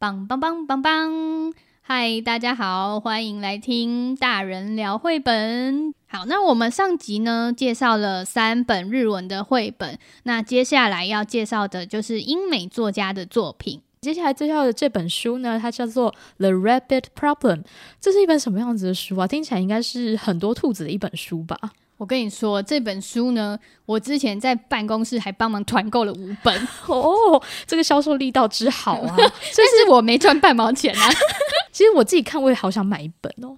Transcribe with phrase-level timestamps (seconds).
[0.00, 1.52] 棒棒棒棒棒！
[1.80, 5.92] 嗨，大家好，欢迎来听大人聊绘本。
[6.06, 13.82] 好，那我们上集呢介绍了三本日文的绘本，那接下来要介绍的就是英美作家的作品。
[14.00, 17.56] 接下来介绍的这本书呢，它叫做《The Rabbit Problem》。
[18.00, 19.26] 这是一本什么样子的书啊？
[19.26, 21.58] 听起来应该是很多兔子的一本书吧？
[21.98, 26.54] 我跟你说，这本书呢，我之前在办公室还帮忙团购了五本
[26.86, 29.14] 哦，这个销售力道之好啊！
[29.18, 31.10] 但是我没赚半毛钱啊。
[31.72, 33.56] 其实我自己看，我也好想买一本哦。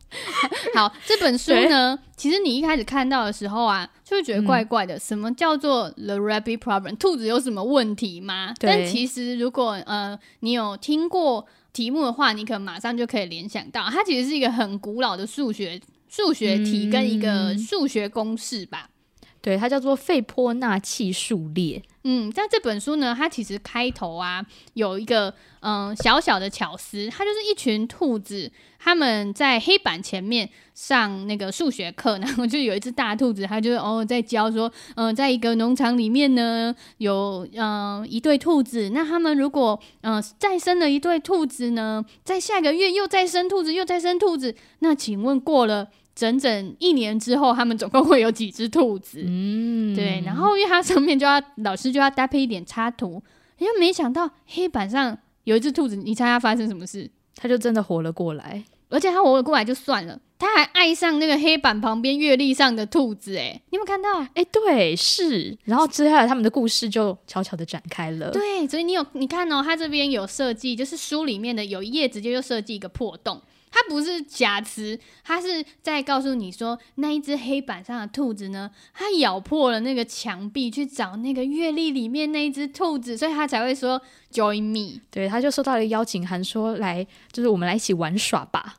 [0.74, 4.95] 好，这本书呢，其实你一开始看到的时候啊，就会觉得怪怪的。
[4.96, 6.96] 嗯、什么叫做 The Rabbit Problem？
[6.96, 8.54] 兔子有什么问题吗？
[8.59, 15.80] 但其实如果呃你有听过题目的话，你可能马上就可以联想到，它其实是一个很古老的数学。
[16.10, 21.82] 数学题跟一个数学公式吧，嗯、对，它叫做费波那契数列。
[22.02, 25.28] 嗯，在这本书呢，它其实开头啊有一个
[25.60, 45.90] 嗯、呃、小小的巧思，它就是一群兔子，他们在黑板前面上那个数学课，然后就有一只大兔子，它就哦在教说，嗯、呃，在一个农场里面呢，有嗯、呃、一对兔子，那他们如果嗯、呃、再生了一对兔子呢，在下个月又再生兔子，又再生兔子，那请问过了？
[46.21, 49.24] 整整一年之后，他们总共会有几只兔子？
[49.26, 50.23] 嗯，对。
[50.26, 53.23] 然后因为它上面就要老师就要搭配一点插图，
[53.57, 57.10] 因为没想到黑板上有一只兔子，你猜它发生什么事？
[57.37, 63.38] 它就真的活了过来，而且它活了过来就算了，它还爱上那个黑板旁边阅历上的兔子。
[63.38, 64.21] 哎，你有没有看到？
[64.34, 65.56] 哎，对，是。
[65.65, 68.31] 然后接下来他们的故事就悄悄的展开了。
[68.31, 73.41] 对，所以你有你看哦，它这边有设计，就是书里面的有一页直接就设计一个破洞。
[73.71, 84.00] 他不是假词，他是在告诉你说，那一只黑板上的兔子呢，它咬破了那个墙壁去找那个月历里面那一只兔子，所以他才会说
[84.32, 85.00] “join me”。
[85.10, 88.76] 对，他就收到了邀请函，说来就是我们来一起玩耍吧。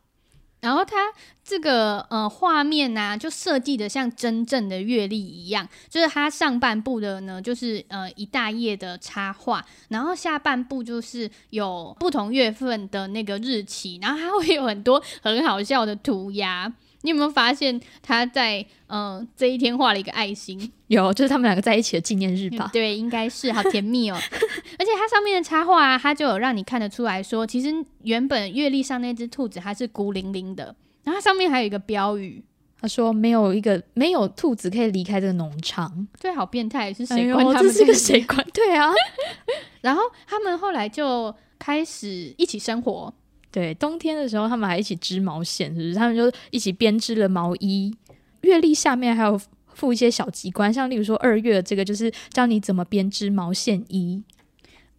[0.62, 1.12] 然后它
[1.44, 16.72] 这个呃画面呢、就设计的像真正的月历一样，就是它上半部的呢，就是呃一大页的插画，然后下半部就是有不同月份的那个日期，然后它会有很多很好笑的涂鸦。
[17.03, 20.72] 你有没有发现他在嗯、呃、这一天画了一个爱心？
[20.88, 22.66] 有，就是他们两个在一起的纪念日吧？
[22.66, 24.17] 嗯、对，应该是，好甜蜜哦。
[24.78, 27.73] 而且它上面的插画啊，它就有让你看得出来说，其实
[28.03, 30.75] 原本月历上那只兔子它是孤零零的。
[31.03, 32.44] 然后它上面还有一个标语，
[32.79, 36.07] 他说没有一个没有兔子可以离开这个农场。
[36.19, 37.63] 对，好变态，是谁管他们？
[37.63, 38.45] 这是个谁管？
[38.53, 38.91] 对啊。
[39.81, 43.11] 然后他们后来就开始一起生活。
[43.51, 45.94] 对，冬天的时候，他们还一起织毛线，是不是？
[45.94, 47.94] 他们就一起编织了毛衣。
[48.41, 49.39] 月历下面还有
[49.73, 54.23] 附一些小机关，像例如说二月这个，就是教你怎么编织毛线衣。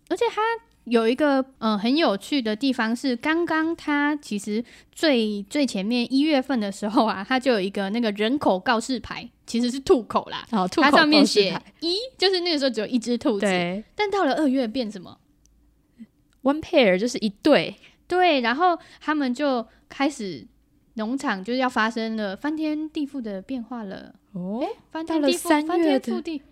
[0.08, 0.42] 而且它
[0.84, 4.62] 有一个嗯、呃、很有趣的地方是，刚刚它其实
[4.92, 10.46] 最最前面一月份的时候啊，它就有一个那个人口告示牌，其实是兔口啦。
[10.50, 13.40] 哦，兔口它上面写一，就是那个时候只有一只兔子。
[13.40, 13.82] 对。
[13.94, 15.18] 但到了二月变什么
[16.42, 17.76] ？One pair 就是一对。
[18.12, 20.46] 对，然后他们就开始
[20.94, 24.14] 农场就是要发生了翻天地覆的变化了。
[24.32, 26.42] 哦，诶翻天地覆，翻天覆地，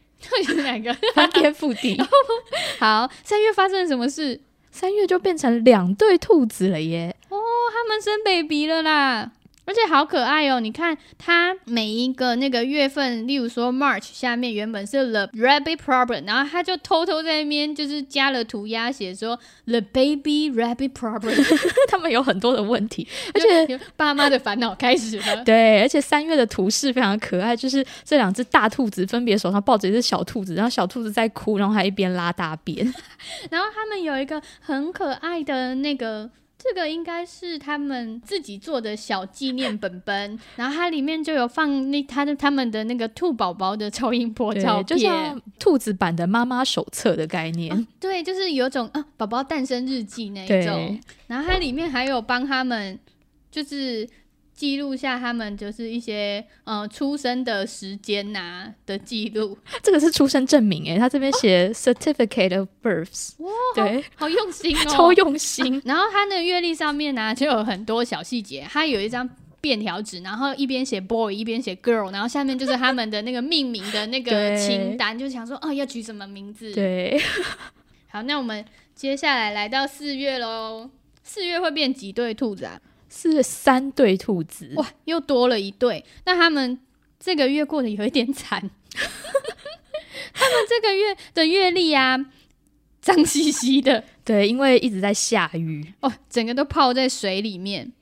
[0.48, 2.00] 有两个翻天覆地。
[2.80, 4.40] 好，三月发生了什么事？
[4.70, 7.14] 三月就变成两对兔子了耶！
[7.28, 7.36] 哦，
[7.72, 9.32] 他们生 baby 了啦。
[9.70, 10.58] 而且好可爱哦！
[10.58, 21.36] 你看它每一个那个月份，例如说 March 下面原本是 The Rabbit Problem，然后他就偷偷在那边就是加了涂鸦，写说 The Baby Rabbit Problem。
[21.86, 25.36] 他们有很多的问题， 而且爸妈的烦恼开始了。
[25.46, 32.84] 对，而且三月的图示非常可爱，就是这两只大兔子分别手上抱着一只小兔子，然后小兔子在哭，然后还一边拉大便。
[33.48, 36.28] 然后他们有一个很可爱的那个。
[36.62, 47.74] 这个应该是他们自己做的小纪念本本，然后它里面就有放那他的他们的那个兔宝宝的超音波照片，就像兔子版的妈妈手册的概念。
[47.74, 52.98] 哦、对，就是有种啊宝宝诞生日记那一种，然后它里面还有帮他们
[53.50, 54.06] 就是。
[54.60, 65.80] 记录下他们就是一些呃出生的时间呐、啊、的记录， 这个是出生证明诶，他这边写 certificate of births，哇，对，好，好用心哦， 超用心。
[65.86, 69.26] 然后他那个月历上面呢、啊、就有很多小细节，他有一张
[69.62, 76.70] 便条纸，然后一边写 boy 一边写 girl，然后下面就是他们的那个命名的那个清单，就想说哦要取什么名字。
[76.74, 77.18] 对，
[78.10, 78.62] 好，那我们
[78.94, 80.90] 接下来来到四月喽，
[81.22, 82.78] 四月会变几对兔子啊？
[83.10, 86.04] 是三对兔子哇，又多了一对。
[86.24, 86.78] 那他们
[87.18, 88.58] 这个月过得有一点惨，
[90.32, 92.16] 他们这个月的月历啊，
[93.02, 94.04] 脏兮兮的。
[94.24, 97.92] 对，因为一直在下雨哦，整个都泡在水里面。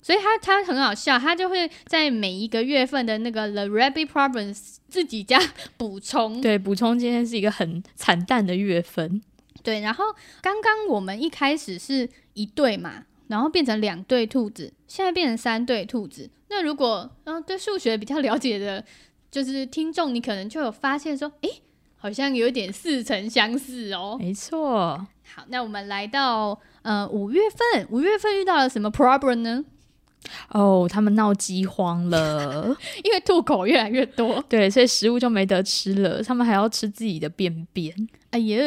[0.00, 5.40] 所以他他很好笑，他就会在每一个月份的那个 The Rabbit Problems 自己加
[5.76, 6.40] 补充。
[6.40, 9.20] 对，补充今天是一个很惨淡的月份。
[9.64, 10.04] 对，然后
[10.40, 16.30] 刚刚我们一开始是一对嘛，然后变成两对兔子，现在变成三对兔子。
[16.48, 18.84] 那如果嗯、呃、对数学比较了解的，
[19.30, 21.62] 就是听众，你可能就有发现说，诶，
[21.96, 24.16] 好像有点似曾相识哦。
[24.18, 25.06] 没错。
[25.34, 29.64] 好，那我们来到呃五月份，五月份遇到了什么 problem 呢？
[30.50, 36.22] 哦，他们闹饥荒了， 因为兔口越来越多，对，所以食物就没得吃了。
[36.22, 37.94] 他们还要吃自己的便便。
[38.30, 38.58] 哎呀，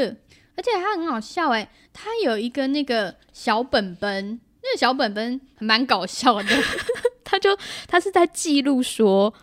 [0.55, 4.39] 而且它很好笑哎，它有一个那个小本本，
[4.69, 6.49] 那个小本本蛮搞笑的。
[7.25, 7.57] 他就
[7.87, 9.33] 他是在记录说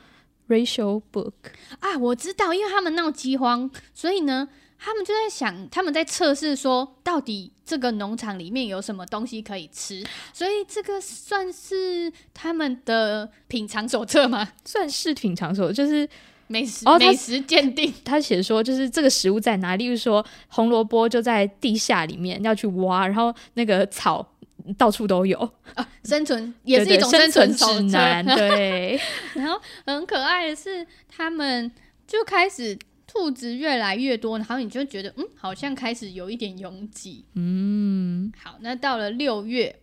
[0.48, 1.32] racial book
[1.80, 4.48] 啊，我知道，因为他们闹饥荒，所以呢。
[4.78, 14.46] 他们就在想，他们在测试说，到底这个农场里面有什么东西可以吃，所以这个算是他们的品尝手册吗？
[14.66, 16.06] 算是品尝手册，就是
[16.48, 17.92] 美食、哦、美食鉴定。
[18.04, 19.84] 他写说，就是这个食物在哪里？
[19.84, 24.35] 例如说，红萝卜就在地下里面，要去挖，然后那个草
[24.74, 25.38] 到处都有
[25.74, 25.88] 啊。
[26.04, 29.00] 生存 也是一种生存指南，对。
[29.34, 31.70] 然后很可爱的是，他们
[32.06, 32.78] 就开始。
[33.08, 37.24] 兔子越来越多，然后你就觉得，嗯，好像开始有一点拥挤。
[37.34, 39.74] 嗯，好，那到了六月，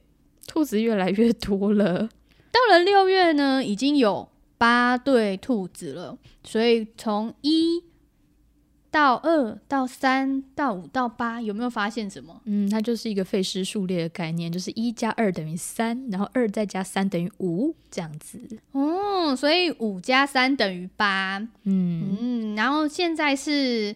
[0.45, 2.09] 兔子越来越多了。
[2.51, 7.83] 到了六月呢，已经有八对兔子了，所以从一。
[8.93, 12.39] 到二到三到五到八，有没有发现什么？
[12.45, 18.39] 嗯，它就是一个费氏数列的概念，就是一加二等于三，然后二再加三等于五，这样子。
[18.73, 21.39] 哦，所以五加三等于八。
[21.63, 23.95] 嗯嗯，然后现在是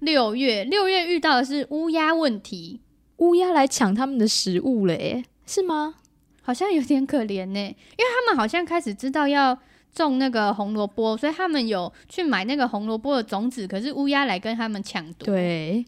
[0.00, 2.80] 六月，六月遇到的是乌鸦问题，
[3.18, 5.96] 乌鸦来抢他们的食物了，耶，是吗？
[6.40, 9.58] 好像有点可怜呢，因为他们好像开始知道要。
[10.04, 15.26] 种那个红萝卜，所以他们有去买那个红萝卜的种子，可是乌鸦来跟他们抢夺。
[15.26, 15.84] 对，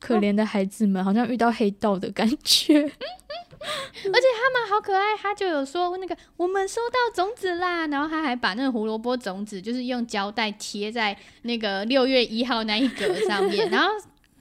[0.00, 2.80] 可怜的孩子们，哦、好像遇到黑道的感觉。
[3.64, 13.88] 而且他们好可爱，他就有说那个我们收到种子啦，然后他还把那个胡萝卜种子就是用胶带贴在那个六月一号那一格上面， 然后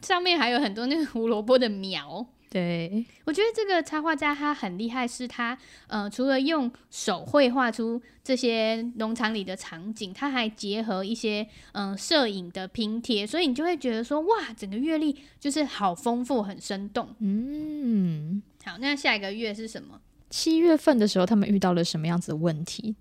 [0.01, 2.25] 上面还有很多那个胡萝卜的苗。
[2.53, 5.57] 对，我觉得这个插画家他很厉害，是他
[5.87, 17.09] 呃，除了用手绘画出这些农场里的场景，他还结合一些嗯摄影的拼贴，所以你就会觉得说哇，整个阅历就是好丰富、很生动。
[17.17, 19.99] 嗯，好，那下一个月是什么？
[20.29, 22.95] 七月份的时候，他们遇到了什么样子的问题？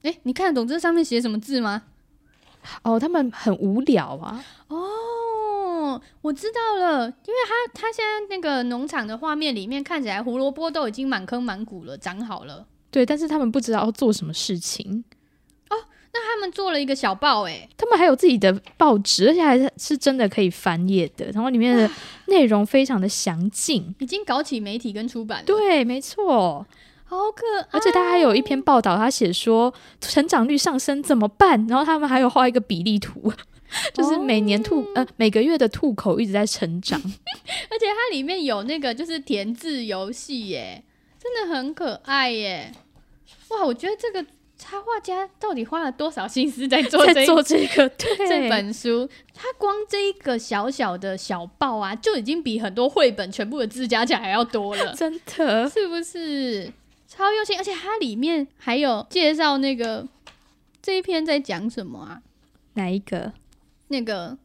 [0.00, 1.82] 诶，你看得懂这上面写什么字吗？
[2.82, 4.42] 哦，他们很无聊啊。
[4.68, 4.77] 哦。
[5.98, 12.66] 哦，我知道了，因为他他现在那个农场的画面里面看起来胡萝卜都已经满坑满谷了，长好了。
[12.90, 15.04] 对，但是他们不知道要做什么事情。
[15.68, 15.76] 哦，
[16.12, 21.90] 那他们做了一个小报，哎，他们还有自己的报纸，而且还是真的可以翻页的，然后里面的
[22.26, 25.44] 内容非常的详尽， 已经搞起媒体跟出版了。
[25.44, 26.66] 对，没错，
[27.04, 27.68] 好可爱。
[27.72, 31.66] 而且他还有一篇报道，他写说成长率上升怎么办？
[31.66, 33.30] 然后他们还有画一个比例图。
[33.92, 40.82] 就是每年兔、哦、呃每个月的兔口一直在成长， 而且它里面有那个就是填字游戏耶，
[41.22, 42.72] 真的很可爱耶！
[43.48, 44.24] 哇，我觉得这个
[44.56, 49.08] 插画家到底花了多少心思在做在做这个 对这本书？
[49.34, 56.72] 他光这一个小小的小报啊，就已经比很多绘本全部的字加起来还要多了，真的是不是
[57.06, 57.56] 超用心？
[57.56, 60.06] 而且它里面还有介绍那个
[60.82, 62.22] 这一篇在讲什么啊？
[62.74, 63.32] 哪一个？
[63.88, 64.36] 那个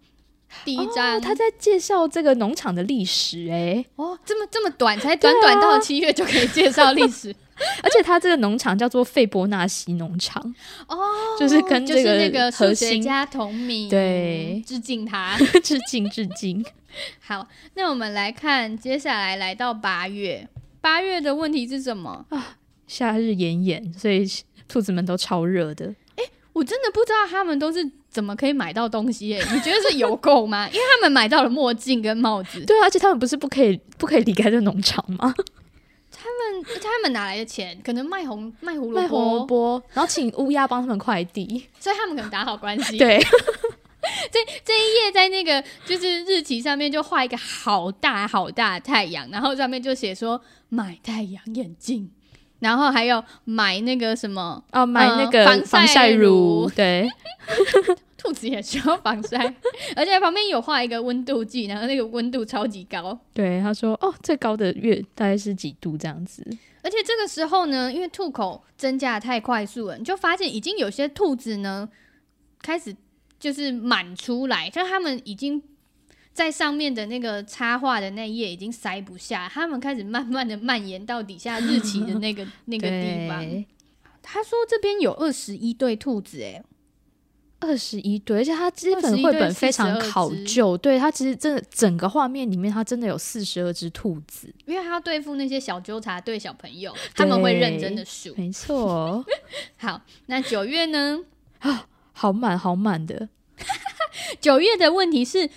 [0.64, 7.36] 第一章，哦，他在介绍这个农场的历史，哎，哦，这么这么短，才短短到七月就可以介绍历史，
[7.84, 10.42] 而且他这个农场叫做费波纳西农场，
[10.88, 10.98] 哦，
[11.40, 16.64] 就是跟这个那个数学家同名，对，致敬他，致 敬致敬。
[17.20, 20.48] 好，那我们来看，接下来来到八月，
[20.80, 22.58] 八月的问题是什么啊？
[22.86, 24.24] 夏日炎炎，所以
[24.68, 25.88] 兔子们都超热的。
[26.18, 26.24] 哎，
[26.54, 27.92] 我真的不知道他们都是。
[28.14, 29.28] 怎么可以买到东西？
[29.30, 29.44] 耶？
[29.52, 30.68] 你觉得是邮购吗？
[30.72, 32.64] 因为他们买到了墨镜跟帽子。
[32.66, 35.34] 对啊，而且他们不是不可以不可以离开这农场吗？
[36.16, 37.78] 他们他们哪来的钱？
[37.84, 42.98] 可能卖红卖胡萝卜，卖红萝卜，然后请乌鸦帮他们快递，所以他们可能打好关系。
[42.98, 43.20] 对，
[44.32, 50.40] 这这一页在那个就是日期上面就画一个好大好大的太阳，然后上面就写说
[50.70, 52.12] 买太阳眼镜。
[52.64, 57.08] 然后还有买那个什么哦，买那个防晒乳，乳，对，
[58.18, 59.38] 兔子也需要防晒，
[59.98, 63.20] 而且旁边有画一个温度计，然后那个温度超级高。
[63.34, 66.42] 对，他说哦，最高的月大概是几度这样子。
[66.82, 71.90] 而且这个时候呢，因为兔口增加的太快速了，你就发现已经有些兔子呢
[72.62, 72.96] 开始
[73.38, 75.62] 就是满出来，就他们已经
[76.34, 83.66] 在上面的那个插画的那页已经塞不下，他们开始慢慢的蔓延到底下日期的那个 那个地方。
[84.22, 86.64] 他说这边有二十一对兔子，哎。
[87.66, 99.24] 二十一对，而且他基本绘本非常考究，对，他其实真的整个画面里面，他真的有四十二只兔子，因为他要对付那些小纠察队小朋友，他们会认真的数，没错。
[99.80, 101.24] 好，那九月呢？
[101.60, 103.30] 啊，好满好满的。
[104.42, 105.50] 九月的问题是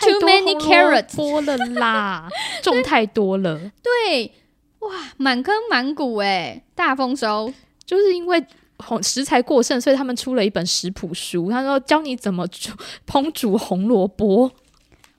[0.00, 2.28] too many carrots 多了啦，
[2.62, 3.58] 种太多了。
[3.82, 4.32] 对，
[4.80, 7.52] 哇，满坑满谷哎，大丰收，
[7.84, 8.44] 就是因为。
[8.80, 11.50] 红食材过剩，所以他们出了一本食谱书。
[11.50, 12.70] 他说教你怎么煮
[13.08, 14.48] 烹煮红萝卜。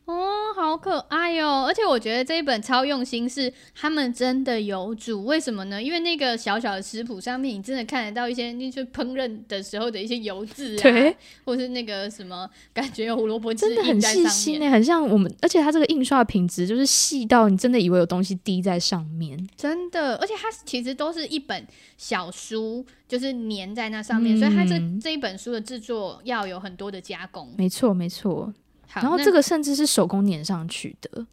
[0.05, 0.15] 哦，
[0.59, 1.65] 好可爱哟、喔！
[1.67, 5.23] 而且我觉得这一本超用心，是他们真的有煮。
[5.23, 5.81] 为什么呢？
[5.81, 15.33] 因为那个小小的食谱上面，你真的看得到一些那些烹饪的时候的一些油渍啊，对，或是那个什么，感觉有胡萝卜汁，真的很细心诶，很像我们。
[15.41, 20.17] 而且它这个印刷品质就是细到你真的以为有东西滴在上面，真的。
[20.17, 21.65] 而且它其实都是一本
[21.97, 27.53] 小书，就是粘在那上面，嗯、所以它这这一本书的制作要有很多的加工。
[27.57, 28.53] 没错，没错。
[28.95, 31.25] 然后这个甚至是手工粘上去的，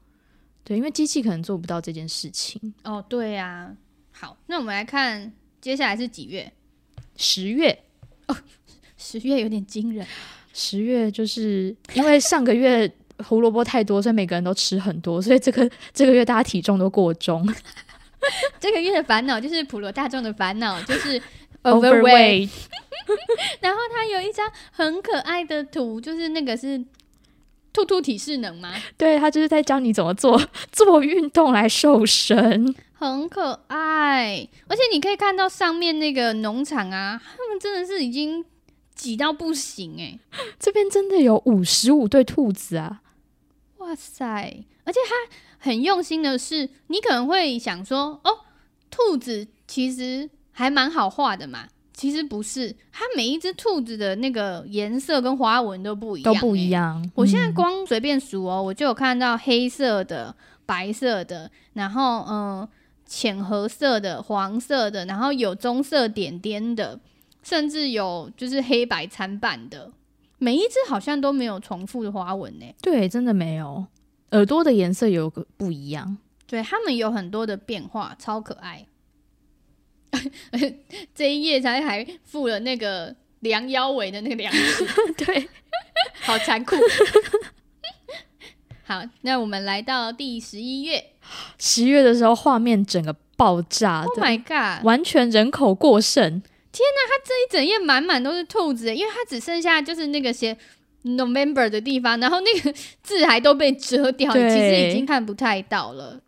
[0.62, 2.74] 对，因为机器可能做不到这件事情。
[2.84, 3.76] 哦，对呀、啊。
[4.12, 6.52] 好，那我们来看接下来是几月？
[7.16, 7.84] 十月。
[8.26, 8.36] 哦，
[8.98, 10.06] 十月有点惊人。
[10.52, 12.90] 十月就是因为上个月
[13.24, 17.46] 胡萝卜太多，所以每个人都吃很多，所以这个这个月大家体重都过重。
[18.60, 21.18] 这个月的烦恼就是普罗大众的烦恼，就是
[21.64, 22.48] overweight。
[22.48, 22.50] Overweight
[23.60, 26.84] 然后它有一张很可爱的图，就是那个是。
[27.76, 28.72] 兔兔体适能吗？
[28.96, 30.40] 对，他就是在教你怎么做
[30.72, 34.48] 做运动来瘦身，很可爱。
[34.66, 38.44] 而且你可以看到上面那个农场啊，他们真的是已经
[38.94, 40.40] 挤到不行诶、欸。
[40.58, 43.02] 这边真的有五十五对兔子啊！
[43.78, 44.64] 哇塞！
[44.84, 48.38] 而且他很用心的是，你可能会想说，哦，
[48.90, 51.68] 兔子其实还蛮好画的嘛。
[51.96, 57.10] 其实不是，它每一只兔子的那个颜色跟花纹都不一样，都不一样。
[57.14, 60.36] 我现在光随便数哦，我就有看到黑色的、
[60.66, 62.68] 白色的，然后嗯，
[63.06, 67.00] 浅褐色的、黄色的，然后有棕色点点的，
[67.42, 69.90] 甚至有就是黑白参半的。
[70.36, 72.66] 每一只好像都没有重复的花纹呢。
[72.82, 73.86] 对，真的没有。
[74.32, 78.86] 耳朵的颜色有个不一样，对，它们有很多的变化，超可爱。
[81.14, 84.86] 这一页才还附了那个量腰围的那个量尺，
[85.24, 85.48] 对，
[86.22, 86.76] 好残酷。
[88.84, 91.04] 好，那我们来到第十一月，
[91.58, 96.22] 十月的时候，画面整个爆炸，Oh my god，完全人口过剩。
[96.22, 100.56] 天哪，它这一整页满满都是兔子，因为它只剩下就是那个写
[101.02, 102.72] November 的地方，然后那个
[103.02, 106.20] 字还都被遮掉，其实已经看不太到了。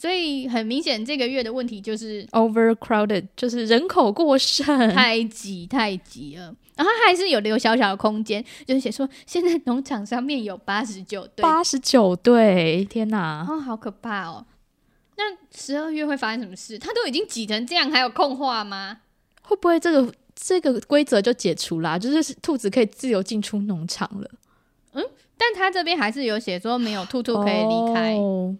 [0.00, 4.64] 所以很明显，这个月的问题就是 overcrowded，就是人口过剩，
[4.94, 6.44] 太挤太挤了。
[6.74, 14.46] 然后还是有留小小的空间，就是写说现在农场上面有八十九对，八十九对，天哪，哦，好可怕哦。
[15.18, 16.78] 那十二月会发生什么事？
[16.78, 19.00] 他都已经挤成这样，还有空话吗？
[19.42, 21.98] 会不会这个这个规则就解除啦？
[21.98, 24.30] 就是兔子可以自由进出农场了？
[24.94, 25.04] 嗯，
[25.36, 28.14] 但他这边还是有写说没有兔兔可以离开。
[28.14, 28.56] 哦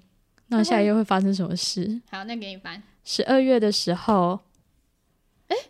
[0.51, 2.01] 那下一月会发生什么事？
[2.11, 2.83] 好，那给你翻。
[3.05, 4.41] 十二月的时候，
[5.49, 5.63] 哎、欸，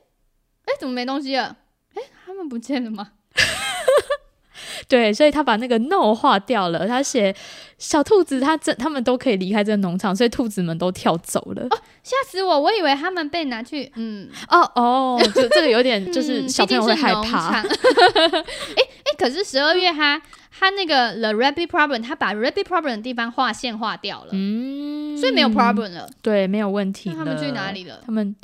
[0.67, 1.57] 哎、欸，怎么没东西了？
[1.95, 3.13] 哎、欸，他们不见了吗？
[4.89, 6.89] 对，所以他把那个 no 划掉了。
[6.89, 7.35] 他写
[7.79, 11.67] 小兔子他，这他们都可以离开这个农场，所以兔子们都跳走了。
[11.71, 12.61] 哦，吓死我！
[12.61, 13.93] 我以为他们被拿去……
[13.95, 17.51] 嗯，哦哦，就这个有点就是小朋友会害怕。
[17.51, 20.21] 哎哎、 欸欸，可是十二月哈。
[20.61, 27.09] 他那个 The Rabbit Problem，他把 Rabbit Problem 的地方画线画掉了，嗯，所以没有 problem 了，对，没有问题。
[27.15, 28.03] 他们去哪里了？
[28.05, 28.37] 他们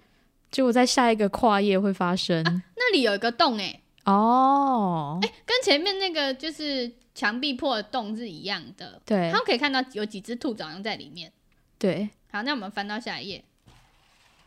[0.51, 11.31] 结果在下一个跨页会发生，啊、那里有一个洞哎，哦，哎，跟前面那个就是墙壁破的洞是一样的，对，他们可以看到有几只兔子好像在里面，
[11.79, 13.45] 对，好，那我们翻到下一页，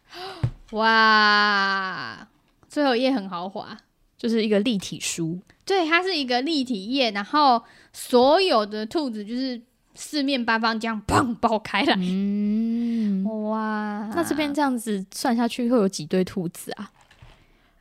[0.71, 2.27] 哇，
[2.67, 3.77] 最后一页很豪华。
[4.17, 9.61] 就是一个立体书，对，它是一个立体页，然后所有的兔子就是
[9.93, 16.91] 四面八方这样砰爆开来，嗯， 哇，那这边这样子算下去会有几对兔子啊？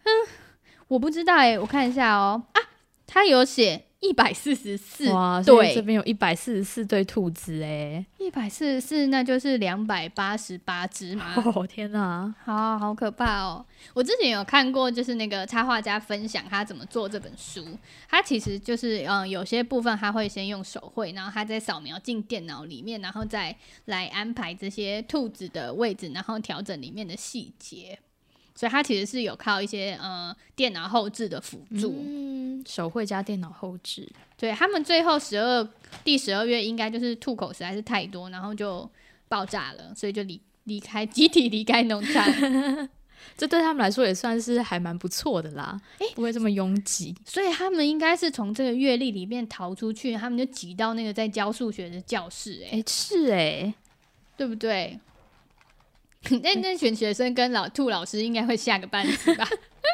[0.05, 0.11] 嗯，
[0.89, 2.69] 我不知道哎、欸，我看一下哦、喔，啊，
[3.07, 3.87] 它有写。
[4.01, 5.43] 一百四十四，哇！
[5.43, 11.35] 对，所以这边有一百四十四对兔子哎，一百四十四，那就是两百八十八只嘛。
[11.55, 13.67] 哦天哪，好好可怕哦！
[13.95, 17.67] 我之前有看过，就是那个插画家分享他怎么做这本书。
[18.09, 27.99] 他其实就是嗯，有些部分他会先用手绘，然后他再扫描进电脑里面，然后再来安排这些兔子的位置，然后调整里面的细节。
[28.59, 34.11] 所以它其实是有靠一些呃电脑后置的辅助，嗯，手绘加电脑后置。
[34.37, 35.69] 对，他们最后十二
[36.03, 38.91] 第十二月应该就是吐口实在是太多，然后就
[39.29, 42.27] 爆炸了，所以就离离开 集体离开农场。
[43.37, 47.15] 这对他们来说也算是还蛮不错的啦，诶，不会这么拥挤。
[47.25, 52.71] 所以他们应该是从这个阅历里面逃出去，他们就挤到那个在教数学的教室，欸。
[52.71, 53.73] 诶，是诶，
[54.37, 54.99] 对不对？
[56.43, 59.49] 那那群学生跟老兔老师应该会下个半死吧？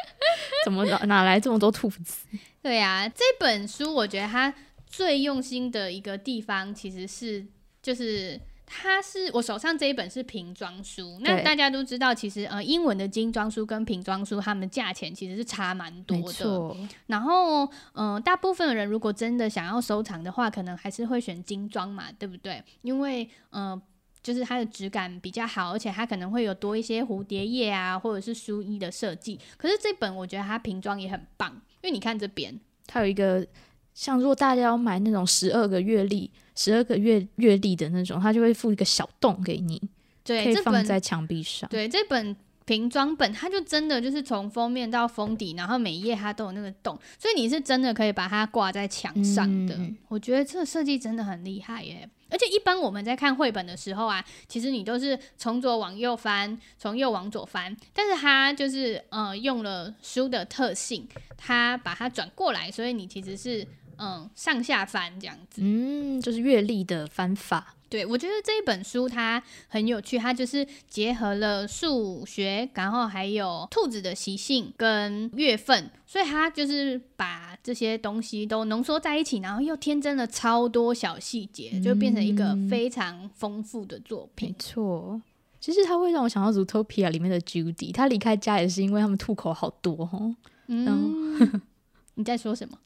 [0.65, 2.25] 怎么哪哪来这么多兔子？
[2.63, 4.53] 对呀、啊，这本书我觉得它
[4.87, 7.45] 最用心的一个地方，其实是
[7.79, 11.19] 就是它是我手上这一本是瓶装书。
[11.21, 16.75] 那大家都知道，其实呃英文的精装书跟瓶装书，它们价钱其实是差蛮多的。
[17.05, 22.63] 然后嗯、呃，大部分的人如果真的想要收藏的话，可能还是会选精装嘛，对不对？
[22.81, 23.69] 因为嗯。
[23.69, 23.81] 呃
[24.25, 29.39] 就是它的质感比较好，而且它可能会有多一些蝴蝶叶啊，或者是书衣的设计。
[29.55, 33.45] 可是这本我觉得它瓶装也很棒，因为你看这边，它有一个
[33.93, 39.79] 像如果大家要买那种十二个月历、十二个月月历的那种，它就会附一个小洞给你，
[40.23, 41.69] 对，可以放在墙壁上。
[41.69, 49.75] 对，这本瓶装本，它就真的就是从封面到封底，然后每一页它都有那个洞，所以你是真的可以把它挂在墙上的。
[49.75, 49.95] 嗯。
[50.07, 52.09] 我觉得这个设计真的很厉害耶。
[52.27, 57.77] 而且一般我们在看绘本的时候啊，其实你都是从左往右翻，从右往左翻。
[57.93, 61.07] 但是它就是呃用了书的特性，
[61.37, 63.65] 它把它转过来，所以你其实是
[63.97, 65.61] 嗯上下翻这样子。
[65.63, 67.74] 嗯，就是阅历的翻法。
[67.87, 84.49] 对，我觉得这一本书它很有趣，它就是结合了数学，然后还有兔子的习性跟月份，所以它就是把这些东西都浓缩在一起，然后又添增了超多小细节，就变成一个非常丰富的作品。
[84.49, 85.21] 没错，
[85.61, 90.35] 其实它会让我想到《Zootopia》里面的 Judy，他离开家也是因为他们吐口好多哦。
[90.67, 91.61] 嗯，
[92.15, 92.77] 你在说什么？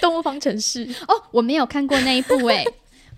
[0.00, 0.84] 动物方程式？
[1.08, 2.64] 哦，我没有看过那一部哎。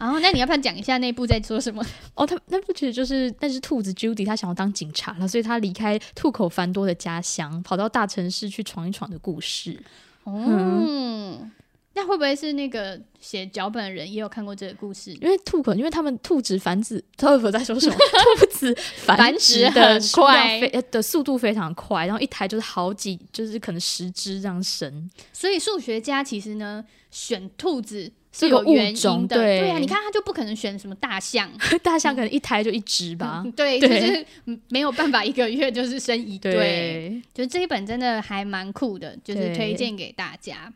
[0.05, 1.83] 然后，那你要不要讲一下那部在说什么？
[2.15, 9.81] 哦，他那部其实就是那只兔子 Judy，他想要当警察了，所以他离开兔口繁多的家乡，跑到大城市去闯一闯的故事。
[10.25, 11.51] 哦、嗯，
[11.95, 15.11] 那会不会是那个写脚本的人也有看过这个故事？
[15.15, 17.97] 因为兔口，因为他们兔子繁殖， 兔子在说什么？
[18.39, 18.75] 兔子
[19.07, 25.11] 繁殖很快，的速度非常快，然后一台就是好几，就是可能十只这样生。
[25.33, 28.13] 所以数学家其实呢，选兔子。
[28.37, 31.49] 是有原因的，对，对啊，你看他就不可能选什么大象，
[31.85, 34.27] 大象可能一胎就一只吧，嗯，对，就是
[34.71, 40.73] 没有办法一个月就是生一对，对，就这一本真的还蛮酷的，就是推荐给大家。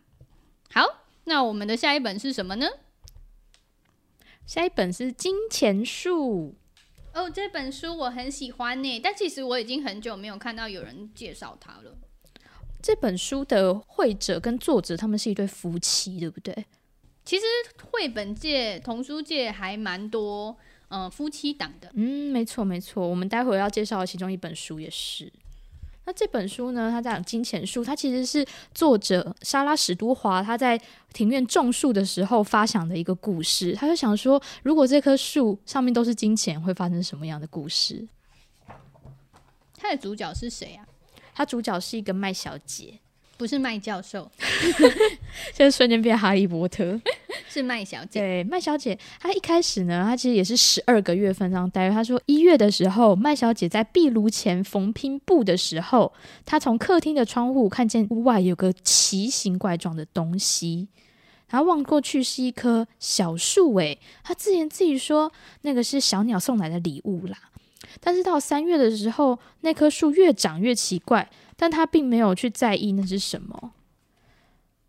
[0.70, 0.84] 好，
[1.24, 2.68] 那我们的下一本是什么呢？
[4.46, 6.54] 下一本是《金钱树》
[7.20, 11.98] 哦，这本书我很喜欢呢，但其实我已经很久没有看到有人介绍它了。
[12.80, 16.54] 这本书的绘者跟作者他们是一对夫妻，对不对？
[17.28, 17.44] 其实
[17.90, 20.56] 绘本界、童书界还蛮多，
[20.88, 21.90] 嗯、呃，夫妻档的。
[21.92, 23.06] 嗯，没错没错。
[23.06, 25.30] 我们待会要介绍的其中一本书也是。
[26.06, 30.80] 那这本书呢，它在讲金钱树，它其实是作者莎拉史都华他在
[31.12, 33.74] 庭院种树的时候发想的一个故事。
[33.74, 38.08] 他就想说，如果这棵树上面都是金钱，会发生什么样的故事？
[39.74, 40.88] 它的主角是谁啊？
[41.34, 43.00] 它主角是一个麦小姐。
[43.38, 44.28] 不是麦教授，
[45.54, 47.00] 现在瞬间变哈利波特，
[47.48, 48.18] 是麦小姐。
[48.18, 51.88] 对，麦小姐，她一开始呢，她其实也是十二个月份这样待。
[51.88, 56.12] 她说一月的时候，麦小姐在壁炉前缝拼布的时候，
[56.44, 60.88] 她从客厅的窗户看见屋外有个奇形怪状的东西，
[61.48, 63.72] 然后望过去是一棵小树。
[63.76, 65.30] 诶，她自言自语说，
[65.62, 67.38] 那个是小鸟送来的礼物啦。
[68.00, 71.30] 但是到三月的时候，那棵树越长越奇怪。
[71.60, 73.72] 但他并没有去在意那是什么。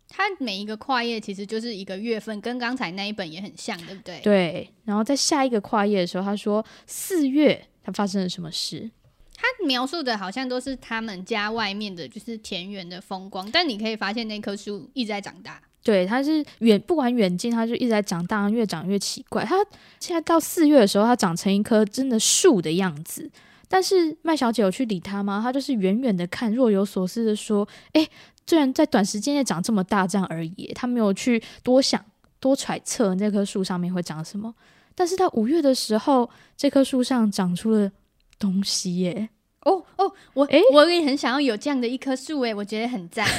[0.08, 4.20] 他每一个跨页其实就是一个月份，跟刚才那一本也很像，对不对？
[4.20, 4.70] 对。
[4.84, 8.90] 然后在下一个跨页的时候，他说四月他发生了什么事？
[9.36, 13.50] 他描述的好像都是他们家外面的，就是田园的风光。
[13.50, 15.60] 但你可以发现那棵树一直在长大。
[15.82, 19.44] 对，它是远不管远近，它就一直在长大，越长越奇怪。
[19.44, 19.56] 它
[19.98, 23.30] 现在到四月的时候，它长成一棵真的树的样子。
[23.72, 25.40] 但是麦小姐有去理他吗？
[25.40, 28.04] 她就是远远的看，若有所思的说：“哎，
[28.44, 32.04] 居然在短时间内长这么大这样而已，她没有去多想、
[32.40, 34.52] 多揣测那棵树上面会长什么。
[34.96, 37.92] 但是到五月的时候，这棵树上长出了
[38.40, 39.28] 东西耶！
[39.60, 43.24] 哦哦，我哎，我也很想要有这样的一棵树哎，我觉得很赞。”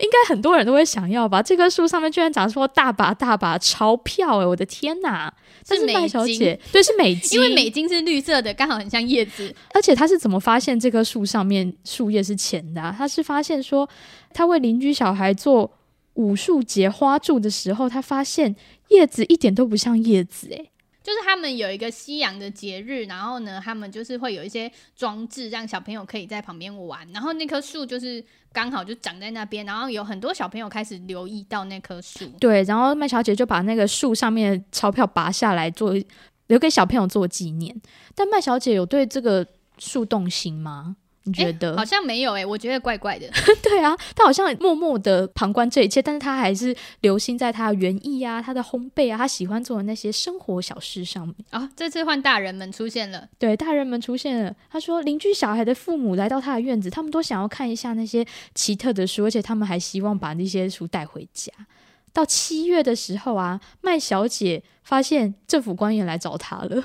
[0.00, 1.42] 应该很多人都会想要吧？
[1.42, 4.46] 这棵树上面居然长出大把大把钞票哎！
[4.46, 5.32] 我的天哪！
[5.64, 9.54] 是麦小姐，对，是美 金，因为美金是绿色的，刚好很像叶子。
[9.72, 12.94] 而且他是怎么发现这棵树上面树叶是浅的啊？
[12.96, 13.88] 他是发现说，
[14.32, 15.70] 他为邻居小孩做
[16.14, 18.54] 武术节花柱的时候，他发现
[18.88, 20.66] 叶子一点都不像叶子哎。
[21.04, 27.06] 就是他们有一个西洋的节日，然后呢，他们就是会有一些装置，让小朋友可以在旁边玩。
[27.12, 32.26] 然后那棵树就是刚好就长在那边，然后有很多小朋友开始留意到那棵树。
[32.40, 35.94] 对，然后麦小姐就把那个树上面的钞票拔下来做
[36.46, 37.78] 留给小朋友做纪念。
[38.14, 40.96] 但麦小姐有对这个树动心吗？
[41.24, 43.26] 你觉得、欸、好像没有诶、欸，我觉得怪怪的。
[43.62, 51.34] 对啊，他好像默默的旁观这一切，但是他还是留心在他的园艺啊、他的烘焙啊、他喜欢做的那些生活小事上面。
[51.50, 53.26] 啊、哦，这次换大人们出现了。
[53.38, 54.54] 对，大人们出现了。
[54.70, 61.50] 他说，邻居小孩的父母来到他的院子，他们都想要看一下那些奇特的书，而且他们还希望把那些书带回家。
[62.12, 66.84] 到七月的时候啊，麦小姐发现政府官员来找他了。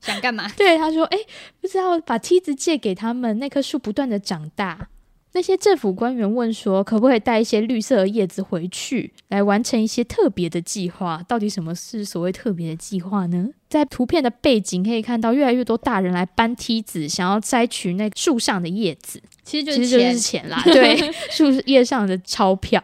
[0.00, 0.48] 想干嘛？
[0.56, 1.18] 对，他说：“哎，
[1.60, 3.38] 不知道把梯子借给他们。
[3.38, 4.88] 那棵树不断的长大。
[5.32, 11.22] 那些政府官员问说，可不可以带一些绿色的叶子回去，来完成一些特别的计划？
[11.28, 13.48] 到底什么是所谓特别的计划呢？
[13.68, 19.20] 在图片的背景可以看到，越来越多大人来搬梯子，想要摘取那树上的叶子。
[19.42, 20.62] 其实就是钱，其实就是钱啦。
[20.64, 22.82] 对， 树叶上的钞票。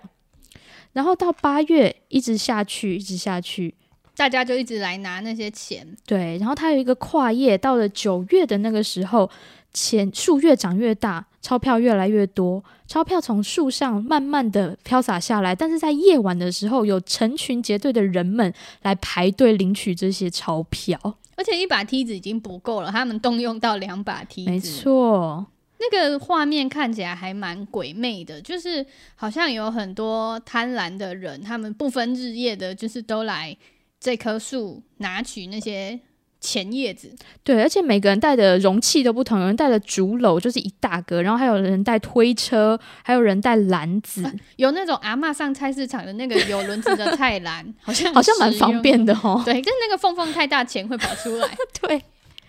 [0.92, 3.74] 然后到八月，一直下去，一直下去。”
[4.14, 6.36] 大家就一直来拿那些钱，对。
[6.38, 9.28] 然后它有一个跨页，到了九月的那个时候，
[9.72, 15.54] 钱树越长越大，钞票越来越多，钞票从树上慢慢的飘洒下来。
[15.54, 20.98] 但是在夜晚的时候，有成群结队的人们来排队领取这些钞票，
[21.36, 24.50] 而且一把梯子已经不够了，他们动用到两把梯子。
[24.50, 25.46] 没错，
[25.80, 28.84] 那个画面看起来还蛮鬼魅的，就是
[29.16, 33.56] 好像有很多贪婪的人，他们不分日夜的，就是都来。
[34.02, 36.00] 这棵树拿取那些
[36.40, 49.40] 钱叶子，对，而且每个人带的容器都不同，有人带的竹篓，就是一大个，然后还有人带推车，还有人带篮子，啊、有那种阿嬷上菜市场的那个有轮子的菜篮， 好像好像蛮方便的哦。
[49.44, 51.56] 对，就是那个缝缝太大，钱会跑出来。
[51.80, 52.02] 对，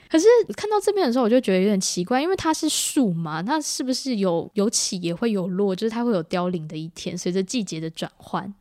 [0.09, 0.25] 可是
[0.57, 8.51] 看到这边的时候，我就觉得有点奇怪，因为它是树嘛，它是不是有有起也会有落，就是它会有凋零的一天，随着季节的转换。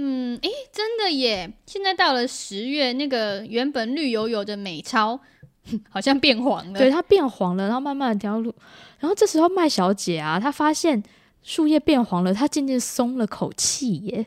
[0.00, 1.52] 嗯，诶，真的耶！
[1.66, 5.18] 现在到了十月，那个原本绿油油的美钞
[5.90, 6.78] 好像变黄了。
[6.78, 8.54] 对，它变黄了，然后慢慢的凋落。
[9.00, 11.02] 然后这时候麦小姐啊，她发现
[11.42, 14.26] 树叶变黄了，她渐渐松了口气耶。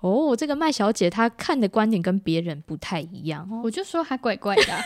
[0.00, 3.62] 哦，这个麦小姐她看的观点跟别人不太一样哦。
[3.64, 4.82] 我就说还怪怪的啊。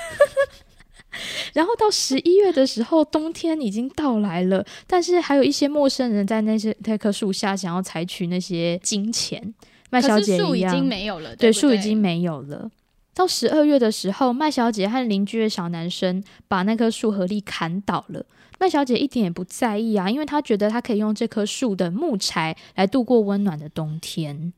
[1.54, 9.52] 然后到十一月的时候，冬天已经到来了，但是还有一些陌生人在那些那棵树下想要采取那些金钱。
[9.94, 12.68] 麦小姐树已经没有了，对，树已经没有了。
[13.14, 18.26] 到十二月的时候，麦小姐和邻居的小男生把那棵树合力砍倒了。
[18.58, 24.52] 麦小姐一点也不在意啊，因为她觉得她可以用这棵树的木柴来度过温暖的冬天。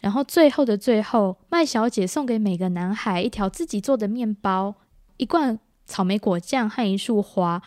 [0.00, 4.74] 然后最后的最后，麦小姐送给每个男孩一条自己做的面包、
[5.16, 7.62] 一罐草莓果酱和一束花，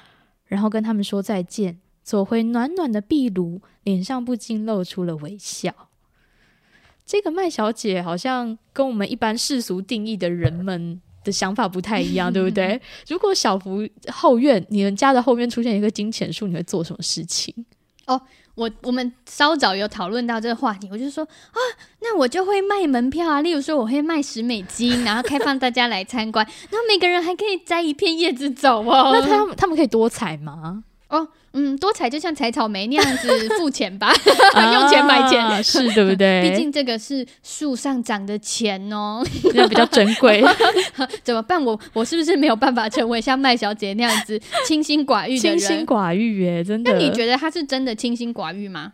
[0.46, 5.87] 然后跟他们说再见，走回暖暖的壁炉，脸上不禁露出了微笑。
[7.08, 12.80] 这个麦小姐好像跟我们一般世俗定义的人们的想法不太一样， 对不对？
[13.08, 17.56] 如果小福后院，你们家的后院出现一个金钱树，你会做什么事情？
[18.08, 18.22] 哦，
[18.56, 21.60] 我我们稍早有讨论到这个话题，我就说啊，
[22.02, 29.12] 那我就会卖门票啊，例如说我会卖十美金，然后开放大家来参观， 然后每个人还可以摘一片叶子走哦。
[29.13, 30.84] 那他们他们可以多采吗？
[31.10, 31.28] 哦。
[31.54, 34.13] 嗯，多采就像采草莓那样子 付钱吧，
[34.74, 36.48] 用钱买钱，啊、是对不对？
[36.52, 39.24] 毕竟这个是树上长的钱哦，
[39.56, 40.43] 那比较珍贵。
[41.24, 41.63] 怎么办？
[41.65, 45.58] 我我是不是没有办法成为像麦小姐那样子清心寡欲的人？
[45.58, 46.91] 清心寡欲耶，真的。
[46.91, 48.93] 那你觉得她是真的清心寡欲吗？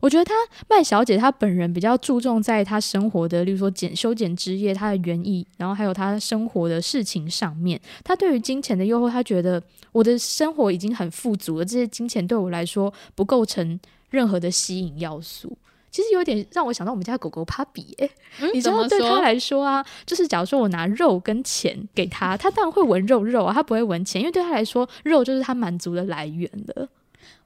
[0.00, 0.34] 我觉得她
[0.68, 7.80] 麦小姐她本人比较注重在她生活的，例如说剪修剪枝叶，她的园艺，然后还有她生活的事情上面。
[8.02, 9.62] 她对于金钱的诱惑，她觉得。
[9.92, 15.58] 我的生活已经很富足了，这些金钱对我来说不构成任何的吸引要素。
[15.90, 18.08] 其实有点让我想到我们家狗狗狗帕比，哎，
[18.54, 26.88] 你知道嗯、对他来说啊，就是假如说我拿肉跟钱给他，他当然会闻肉肉啊，他不会闻钱，因为对他来说，肉就是他满足的来源了。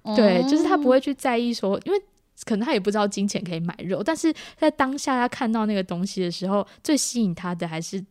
[0.02, 1.98] 哦、对，就是他不会去在意说，因为
[2.44, 8.04] 可能他也不知道金钱可以买肉，但是在当下他看到那个东西的时候，最吸引他的还是。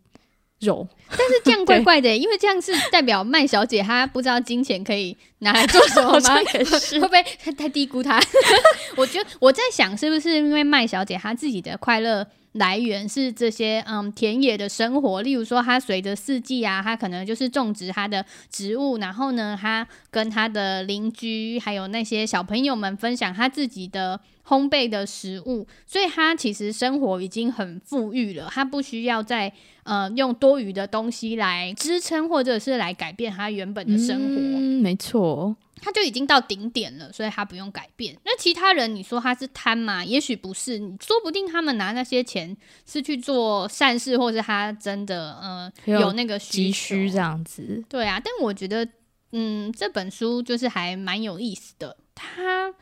[0.60, 6.42] 肉，但是这样 怪怪的，因为这样是代表麦小姐她不知道金钱可以拿来做什么吗？
[6.56, 8.18] 也是会不会太低估她？
[8.96, 24.20] 我觉得我在想，是不是因为麦小姐她自己的快乐来源是这些嗯田野的生活，例如说他随着四季啊，他可能就是种植他的植物，然后呢，他跟他的邻居还有那些小朋友们分享他自己的。
[24.46, 29.50] 烘焙的食物，所以他其实生活已经很富裕了，他不需要再
[29.84, 34.36] 呃用多余的东西来支撑或者是来改变他原本的生活。
[34.36, 38.18] 嗯，没错，他就已经到顶点了，所以他不用改变。
[38.24, 40.04] 那其他人，你说他是贪吗？
[40.06, 47.84] 也许不是，你说不定他们拿那些钱是去做善事，或是他真的呃有，有那个急需这样子。
[47.90, 48.88] 对啊，但我觉得
[49.32, 52.74] 嗯这本书就是还蛮有意思的，他。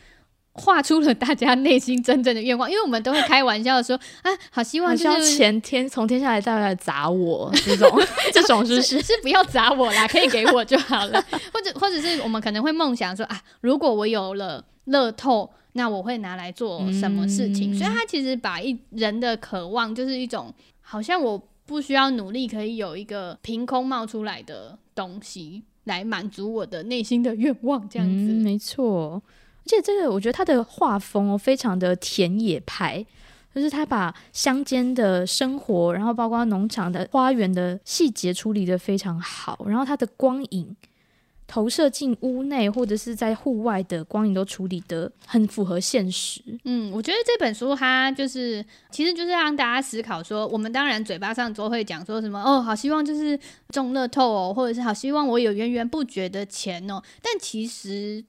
[0.53, 7.89] 画出了大家内心真正的愿望，因为我们都会开玩笑说 啊，好希望就是前天从天下来再来砸我这种
[8.33, 17.73] 这种是是是不要砸我啦，可以给我就好了， 或者或者是我们可能会梦想说啊，如果我有了乐透，那我会拿来做什么事情？
[17.73, 29.23] 嗯、所以他其实把一人的渴望就是一种好像我不需要努力，可以有一个凭空冒出来的东西来满足我的内心的愿望，这样子，嗯、没错。
[29.63, 33.05] 而且这个，我觉得他的画风哦，非常的田野派，
[33.53, 40.75] 就是他把乡间的生活，然后包括农场的花园的细节处理得非常好，然后他的光影
[41.47, 46.41] 投射进屋内或者是在户外的光影都处理得很符合现实。
[46.63, 58.25] 嗯，我觉得这本书它就是，其实就是让大家思考说，我们当然嘴巴上都会讲说什么哦，好希望就是中乐透哦，或者是好希望我有源源不绝的钱哦，但其实。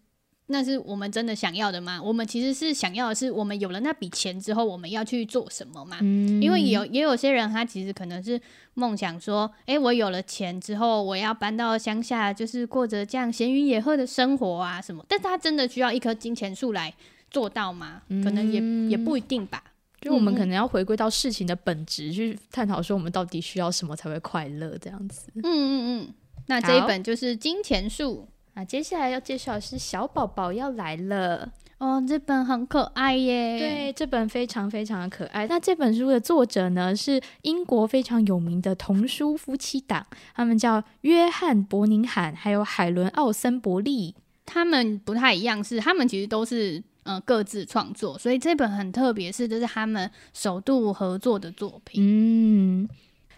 [0.53, 2.01] 那是我们真的想要的吗？
[2.01, 5.97] 我们其实是想要的是，我们有了那笔钱之后，我们要去做什么嘛？
[6.03, 8.41] 嗯，因为有也有些人，他其实可能是
[8.75, 15.05] 梦想说，诶，我有了钱之后，我要搬到乡下，就是过着这样闲云野鹤的生活啊什么。
[15.09, 16.95] 但是他真的需要一棵金钱树来
[17.31, 18.03] 做到吗？
[18.23, 18.61] 可能也
[18.91, 19.65] 也不一定吧。
[20.01, 25.31] 就我们可能要回归到事情的本质，去探讨说，我们到底需要什么才会快乐这样子。
[25.37, 26.15] 嗯嗯嗯。
[26.47, 28.29] 那这一本就是《金钱树》。
[28.55, 33.59] 那接下来要介绍的是小宝宝要来了哦，这本很可爱耶。
[33.59, 35.47] 对，这本非常非常的可爱。
[35.49, 44.15] 那这本书的作者呢，是英国非常有名的童书夫妻档，他们叫约翰·伯宁罕还有海伦·奥森伯利。
[44.45, 52.03] 他们不太一样，是他们其实都是嗯、呃、各自创作，所以这本很特别，是这是他们首度合作的作品。
[52.05, 52.88] 嗯。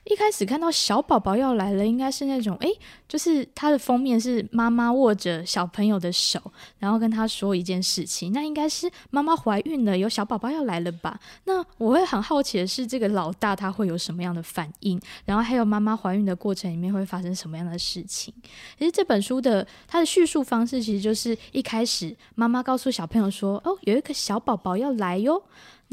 [0.05, 2.71] 一开始看到小宝宝要来了，应该是那种诶，
[3.09, 6.41] 就是它的封面是妈妈握着小朋友的手，
[6.79, 11.19] 然后跟他说一件事情，那应该是妈妈怀孕了，有小宝宝要来了吧？
[11.45, 15.01] 那我会很好奇的是，这个老大他会有什么样的反应？
[15.25, 18.33] 然后还有妈妈怀孕的过程里面会发生什么样的事情？
[18.79, 25.43] 其实这本书的它的叙述方式，其实就是一开始妈妈告诉小朋友说：“哦，有一个小宝宝要来哟。”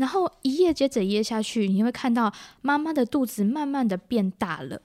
[0.01, 2.33] 然后一页接着一页下去，你会看到
[2.63, 4.81] 妈妈的肚子慢慢的变大了。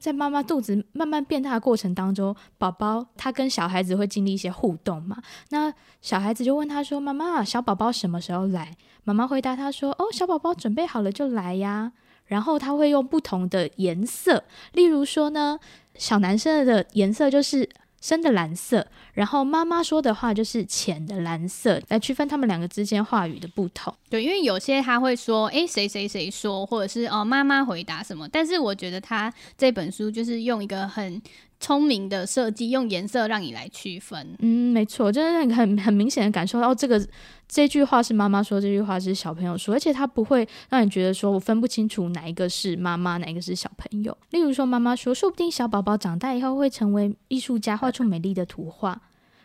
[0.00, 5.16] 在妈妈肚子慢慢变大的过程当中，宝宝他跟小孩子会经历一些互动嘛。
[5.50, 11.92] 那小孩子就问他说：“妈妈，小宝宝什么时候来？”妈妈回答他说：“哦，小宝宝准备好了就来呀。”
[12.26, 14.42] 然后他会用不同的颜色，
[14.72, 15.60] 例如说呢，
[15.94, 17.68] 小男生的颜色就是。
[18.00, 23.92] 深的蓝色，然后妈妈说的话就是浅的蓝色，来区分他们两个之间话语的不同。
[24.08, 28.28] 对，因为有些他会说，诶，谁谁谁说，或者是哦，妈妈回答什么。
[28.28, 31.20] 但是我觉得他这本书就是用一个很
[31.60, 34.36] 聪明的设计，用颜色让你来区分。
[34.38, 37.04] 嗯，没错，真的很很明显的感受到这个。
[37.50, 44.14] 这句话是妈妈说，这句话是小朋友说，而且他不会让你觉得说我分不清楚哪一个是妈妈，哪一个是小朋友。
[44.30, 49.00] 例如说，妈妈说，说不定小宝宝长大以后会成为艺术家，画出美丽的图画。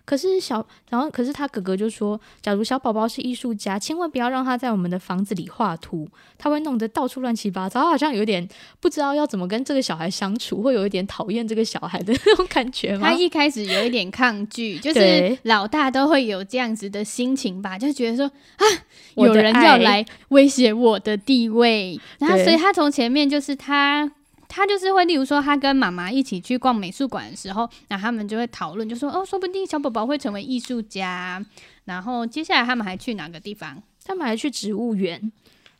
[0.05, 8.45] 可是小，然后可是他哥哥就说，假如小宝宝是艺术家，千万不要让他在我们的房子里画图，他会弄得到处乱七八糟，好像有点
[8.81, 13.07] 不知道要怎么跟这个小孩相处，会有一点讨厌这个小孩的那种感觉吗？
[13.11, 18.65] 他一开始有一点抗拒，就是老大都会有这样子的心情吧，就觉得说啊，
[19.15, 24.11] 有人要来威胁我的地位，然后所以他从前面就是他。
[24.55, 31.43] 他就是会，例如说，他跟妈妈一起去逛美术馆的时候，那他们就会讨论，就说哦，说不定小宝宝会成为艺术家。
[31.85, 33.81] 然后接下来他们还去哪个地方？
[34.05, 35.31] 他们还去植物园。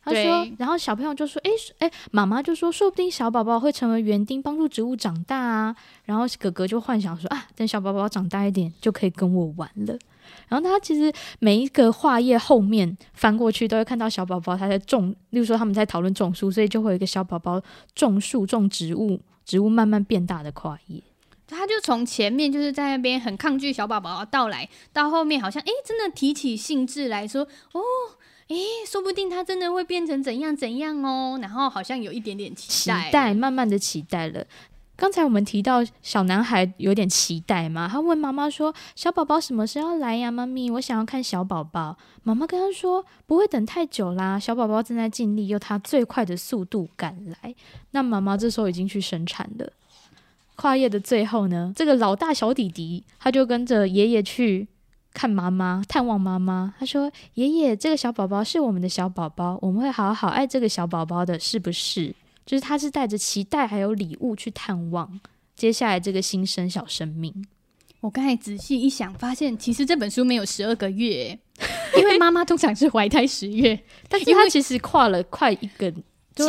[0.02, 9.96] 他说，然后小朋友就说：“哎哎，妈妈就说，说不定小宝宝会成为园丁，帮助植物长大啊。”然后哥哥就幻想说：“啊，等小宝宝长大一点，就可以跟我玩了。”
[10.48, 17.60] 然后他其实每一个画页后面翻过去，都会看到小宝宝他在种，例如说他们在讨论种树，所以就会有一个小宝宝
[17.94, 21.02] 种树、种植物，植物慢慢变大的跨页。
[21.46, 27.80] 他就从前面就是在那边很抗拒小宝宝的到来，到后面好像哎，真的提起兴致来说哦。
[28.48, 28.56] 诶，
[28.86, 34.46] 说不定他真的会变成怎样怎样哦，然后好像有一点点期待，期待，慢慢的期待了。
[34.96, 40.30] 刚才我们提到小男孩有点期待嘛，他问妈妈说：“小宝宝什么时候来呀？
[40.30, 47.54] 妈咪，我想要看小宝宝。”妈妈跟他说：“不会等太久啦，小宝宝正在尽力用他最快的速度赶来。”
[47.90, 49.72] 那妈妈这时候已经去生产了。
[50.56, 54.68] 跨页的最后呢，这个老大小弟弟他就跟着爷爷去。
[55.12, 56.74] 看妈妈，探望妈妈。
[56.76, 62.12] 他说：“爷爷，这个小宝宝是我们的小宝宝，我们会好好爱这个小宝宝的，是不是？”
[62.46, 65.20] 就是他是带着期待还有礼物去探望
[65.54, 67.46] 接下来这个新生小生命。
[68.00, 71.38] 我刚才仔细一想，发现其实这本书没有十二个月，
[71.96, 76.02] 因为妈妈通常是怀胎十月， 但是他其实跨了快一个季
[76.36, 76.46] 度，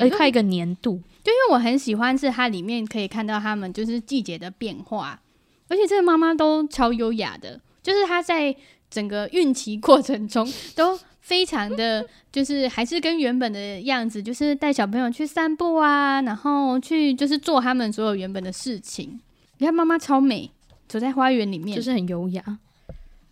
[0.00, 1.00] 呃，快一个年度。
[1.22, 5.20] 就因为我很喜欢，是它里面可以看到他们就是季节的变化，
[5.68, 7.60] 而且这个妈妈都超优雅的。
[7.82, 8.54] 就是她在
[8.90, 19.20] 整个孕期过程中都非常的，就是还是跟原本的样子，就是带小朋友去散步啊，然后去就是做他们所有原本的事情。
[19.58, 20.50] 你看妈妈超美，
[20.88, 22.42] 走在花园里面，就是很优雅。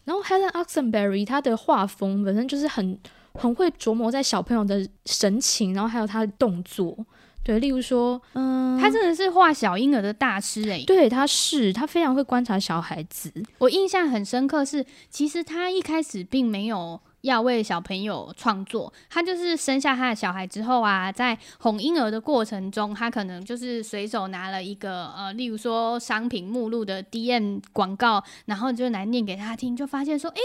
[0.04, 2.98] 然后 Helen Oxenbury 她的画风本身就是很
[3.32, 6.96] 很会琢磨在小朋友的神情，然后还有他的动作。
[7.44, 10.84] 对，例如说，嗯，他真的是画小婴儿的大师诶、欸。
[10.84, 13.32] 对，他是，他非常会观察小孩子。
[13.56, 30.40] 我印象很深刻是，其实他一开始并没有要为小朋友创作，他就是生下他的小孩之后啊，在哄婴儿的过程中，他可能就是随手拿了一个呃，例如说商品目录的 DM 广告，然后就来念给他听，就发现说，诶，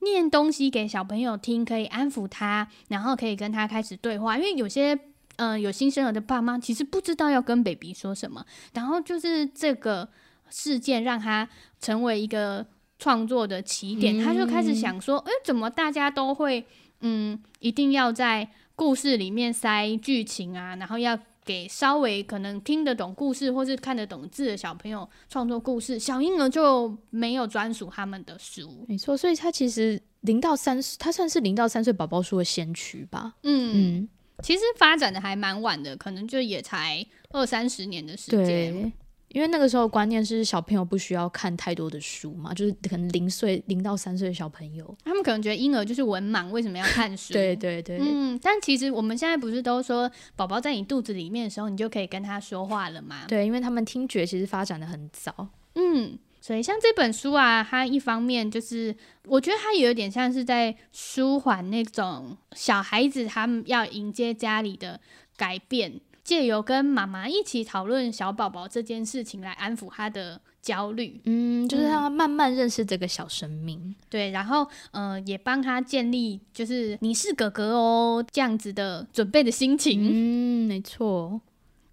[0.00, 4.98] 念东西给小朋友听可以安抚他，然后可以跟他开始对话，因为有些。
[5.40, 10.06] 嗯、呃，有新生儿的爸妈其实不知道要跟 baby 说什么，然后就是这个
[10.50, 11.48] 事件让他
[11.80, 12.66] 成为一个
[12.98, 16.66] 创作的起点，嗯、他就开始想说，哎，怎么大家都会
[17.00, 28.84] 嗯，一定要在故事里面塞剧情啊，然后要给稍微可能听得懂故事或是看得懂字的小朋友创作故事，小婴儿就没有专属他们的书。
[28.86, 33.36] 没错，所以他其实零到三岁，他算是零到三岁宝宝书的先驱吧。
[33.42, 34.08] 嗯嗯。
[34.42, 38.44] 其实发展的还蛮晚的，可能就也才二三十年的时间。
[38.44, 38.92] 对，
[39.28, 47.32] 因为那个时候观念是小朋友不需要看太多的书嘛，就是可能零岁零到三岁的小朋友，他们可能觉得婴儿就是文盲，为什么要看书？
[47.34, 48.38] 对对对，嗯。
[48.42, 53.24] 但其实我们现在不是都说，宝宝在你肚子里面的时候，你就可以跟他说话了吗？
[53.28, 55.48] 对，因为他们听觉其实发展的很早。
[55.74, 56.18] 嗯。
[56.40, 64.98] 所以像这本书啊，它一方面就是，我觉得它有点像是在舒缓那种小孩子他们要迎接家里的
[65.36, 81.40] 改变，借由跟妈妈一起讨论小宝宝这件事情来安抚他的焦虑，嗯，就是让他慢慢认识这个小生命，嗯、对，然后呃也帮他建立就是你是哥哥哦这样子的准备的心情，嗯，没错。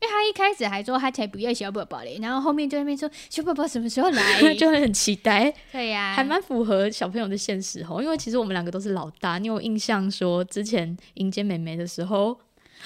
[0.10, 5.54] 他一开始还说他才不要小宝宝嘞，然后后面就在那边说小宝宝什么时候来， 就会很期待。
[5.72, 8.02] 对呀、啊，还蛮符合小朋友的现实哦。
[8.02, 12.38] 因为其实我们两个都是老大，你有印象说之前迎接妹妹的时候。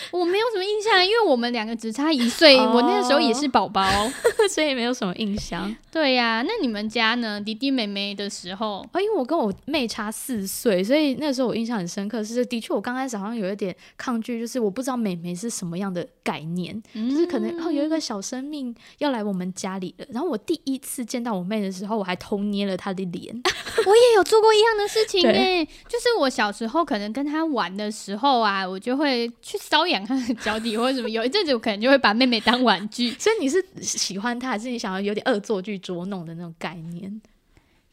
[0.11, 3.83] 我没有什么印象，因为我们两个只差一岁，我那个时候也是宝宝，
[4.49, 5.73] 所以没有什么印象。
[5.91, 7.39] 对呀、啊，那你们家呢？
[7.41, 12.23] 弟弟妹妹的时候，啊，因为我跟我妹差四岁，所以那个时候我印象很深刻。
[12.23, 20.05] 是的确，我刚开始好像有一点抗拒，就是我不知道妹妹是什么样的概念，嗯、就是可能哦有一个小生命要来我们家里了。
[20.11, 23.41] 然后我第一次见到我妹的时候，我还偷捏了她的脸。
[23.85, 31.09] 我也有做过一样的事情哎，就是我小时候可能跟她玩的时候啊，我就会去搔痒她的脚底或者什么。
[31.09, 33.11] 有一阵子我可能就会把妹妹当玩具。
[33.19, 37.21] 所以你是喜欢她，还是你想要有点恶作剧捉弄的那种概念？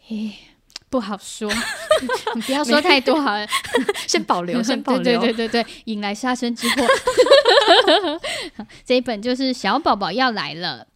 [0.07, 0.33] 嘿，
[0.89, 1.53] 不好说，
[2.35, 3.47] 你不要说太多好了，
[4.09, 5.03] 先保留，先保留。
[5.03, 6.87] 对对对对对，引来杀身之祸。
[8.85, 10.87] 这一本就是小宝宝要来了。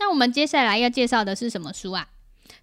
[0.00, 2.08] 那我们接下来要介绍的是什么书啊？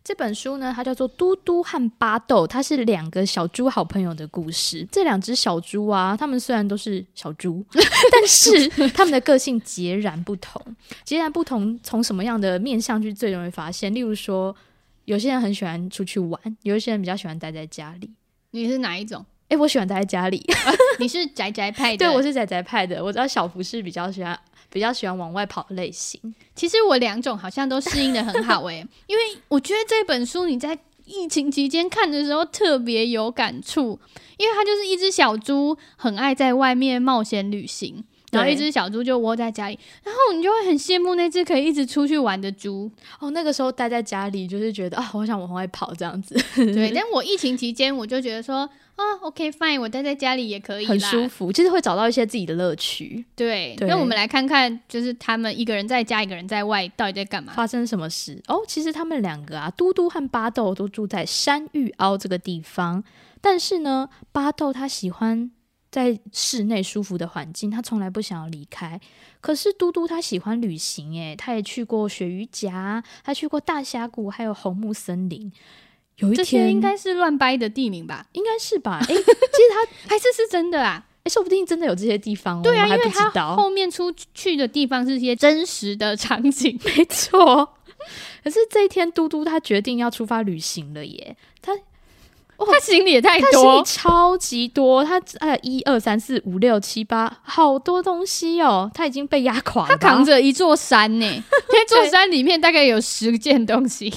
[0.08, 4.88] 这本书呢，它叫做《嘟嘟和巴豆》，它是两个小猪好朋友的故事。
[4.89, 7.62] 这两只小猪啊，它们虽然都是小猪，
[8.10, 10.62] 但是它们的个性截然不同。
[11.03, 13.93] 截然不同，从什么样的面相去最容易发现？
[13.93, 14.55] 例如说，
[15.03, 18.10] 有些人很喜欢出去玩，有一些人比较喜欢待在家里。
[18.51, 19.26] 你是哪一种？
[19.49, 20.41] 哎，我喜欢待在家里。
[20.99, 21.97] 你是宅宅派的？
[22.08, 23.03] 对，我是宅宅派的。
[23.03, 24.39] 我知道小福是比较喜欢
[24.72, 26.20] 比较喜欢往外跑的类型。
[26.55, 33.99] 其实我两种好像都适应的很好哎，因为我觉得这本书你在疫情期间看的时候特别有感触，
[34.38, 38.03] 因为它就是一只小猪很爱在外面冒险旅行。
[38.30, 42.91] 然后一只小猪就窝在家里，然后你就会很羡慕那只可以一直出去玩的猪。
[43.22, 46.36] 哦，那个时候待在家里就是觉得啊，我想往外跑这样子。
[46.55, 53.23] 对，但我疫情期间我就觉得说啊，OK fine，我待在家里也可以，很舒服，其实会找到一些自己的乐趣。
[53.35, 57.53] 对，那我们来看看，就是他们一个人在家，一个人在外，到底在干嘛？
[57.53, 58.41] 发生什么事？
[58.47, 63.03] 哦，其实他们两个啊，嘟嘟和巴豆都住在山芋凹这个地方，
[63.39, 65.51] 但是呢，巴豆他喜欢。
[65.89, 68.99] 在室内舒服的环境，他从来不想要离开。
[69.39, 75.49] 可是嘟嘟他喜欢旅行，诶，他也去过鳕鱼夹，他去过大峡谷，还有红木森林。
[76.18, 78.26] 有一天，这些应该是乱掰的地名吧？
[78.34, 78.99] 应该是吧？
[79.07, 79.30] 诶，其实
[79.74, 81.03] 他还是是真的啊！
[81.24, 83.24] 诶，说不定真的有这些地方，对啊，我们还不知道。
[83.24, 87.74] 因为他后面出去的地方是一些真实的场景， 没错。
[88.43, 91.36] 可是这一天，嘟嘟他决定要出发旅行了耶！
[91.61, 91.74] 他。
[92.59, 99.89] 哦、他行李也太多，他行李超级多，他哎一二三四五六七八，好多东西哦，他已经被压垮了。
[99.89, 104.11] 他扛着一座山呢， 这座山里面大概有十件东西。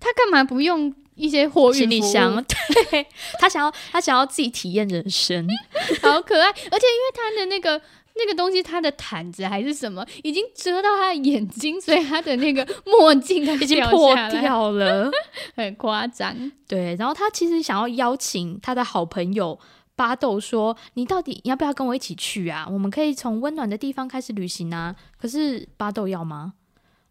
[0.00, 2.42] 他干嘛不用一些货运行李箱？
[2.90, 3.06] 对，
[3.38, 5.46] 他想要，他想要自己体验人生，
[6.02, 6.48] 好可爱。
[6.48, 7.80] 而且因为他的那个。
[8.20, 15.08] 那个东西，他的毯子还是什么，已经遮到他的眼睛，所以他的那个墨镜 已经破掉了，
[15.54, 16.50] 很夸张。
[16.66, 19.56] 对，然后他其实想要邀请他的好朋友
[19.94, 22.66] 巴豆说：“你到底要不要跟我一起去啊？
[22.68, 26.54] 我们可以从温暖的地方开始旅行啊。”可是巴豆要吗？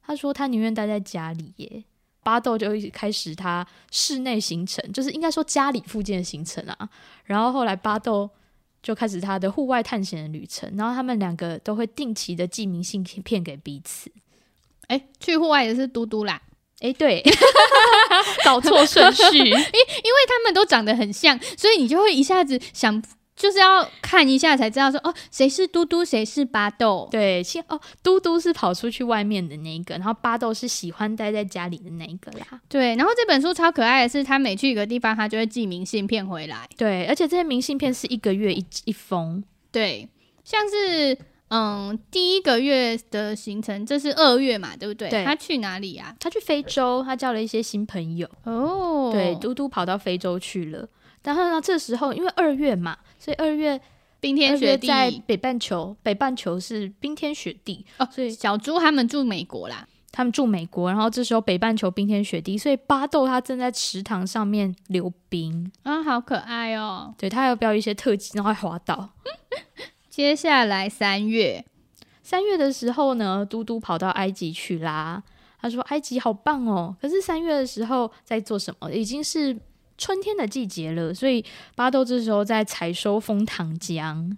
[0.06, 1.86] 他说他宁愿待在家里耶。
[2.28, 6.90] 巴豆就开始他室内行程，就是应该说家里附近的行程啊。
[7.24, 8.30] 然后后来巴豆。
[8.84, 14.10] 就开始他的户外探险的旅程，然后他们两个都会定期的寄明信片给彼此。
[14.88, 16.42] 哎，去户外也是嘟嘟啦。
[16.80, 17.22] 哎，对，
[18.46, 19.62] 搞错顺序， 因因为
[20.30, 23.04] 他们都长得很像，所以你就会一下子想。
[23.38, 27.08] 就是要看一下才知道说哦，谁是嘟嘟，谁是巴豆。
[27.12, 32.60] 对，先哦，嘟嘟是跑出去外面的那一个，然后巴豆是喜欢待在家里的那一个啦。
[32.68, 36.68] 对，然后这本书超可爱的是，他每去一个地方，他就会寄明信片回来。
[36.76, 39.44] 对，而且这些明信片是一个月一一封。
[39.72, 40.10] 对，
[40.44, 41.16] 像是
[41.50, 45.12] 嗯，第一个月的行程，这是二月嘛，对不对？
[45.12, 45.24] 对。
[45.24, 46.16] 他去哪里呀？
[46.20, 48.28] 他去非洲，他交了一些新朋友。
[48.46, 49.12] 哦。
[49.14, 50.90] 对，嘟嘟跑到非洲去了。
[51.24, 52.98] 然后呢，这时候因为二月嘛。
[53.20, 53.80] 所以二月
[54.20, 58.08] 冰天雪地，在北半球，北半球是冰天雪地哦。
[58.12, 67.14] 所以小猪他们住美国啦，他们住美国，然后这时候北半球冰天雪地，所以巴豆他正在池塘上面溜冰啊，好可爱哦。
[67.18, 69.10] 对，他还有表演一些特技，然后还滑倒。
[70.10, 71.64] 接下来三月，
[72.24, 75.24] 三月的时候呢，嘟嘟跑到埃及去啦。
[75.60, 78.92] 他说埃及好棒哦，可是三月的时候在做什么？
[78.92, 79.58] 已经是。
[79.98, 81.44] 春天的季节了，所以
[81.76, 84.36] 巴豆这时候在采收枫糖浆，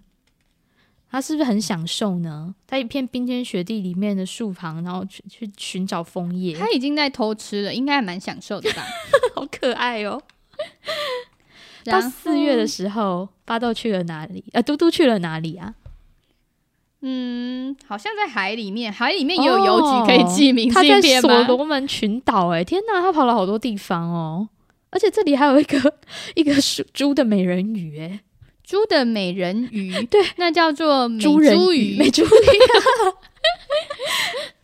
[1.10, 2.54] 他是不是很享受呢？
[2.66, 6.56] 在一片冰天雪地里面的树旁，然后去去寻找枫叶。
[6.56, 8.82] 他已经在偷吃了，应该还蛮享受的吧？
[9.34, 10.20] 好可爱哦！
[11.84, 14.44] 到四月的时候，巴豆去了哪里？
[14.52, 15.74] 呃，嘟嘟去了哪里啊？
[17.02, 21.00] 嗯，好像在海里面，海里面也有邮局可以寄明信片吗？
[21.00, 24.48] 他在所罗门群岛，哎，天哪，他跑了好多地方哦。
[24.90, 25.94] 而且这里还有一个
[26.34, 26.52] 一个
[26.92, 28.20] 猪的美人鱼，哎，
[28.64, 31.40] 猪的美人鱼， 对，那叫做美猪
[31.72, 32.28] 鱼，美猪鱼。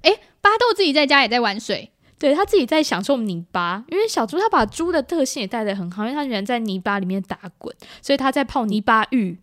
[0.02, 9.38] 哎、欸，巴豆自己在家也在玩水，对，他自己在享受泥巴，因为小猪他把猪的特性也带得很好，因为他喜欢在泥巴里面打滚，所以他在泡泥巴浴。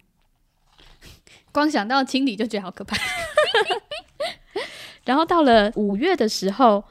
[1.51, 2.97] 光想到清理就觉得好可怕。
[5.05, 6.83] 然后到了五月的时候，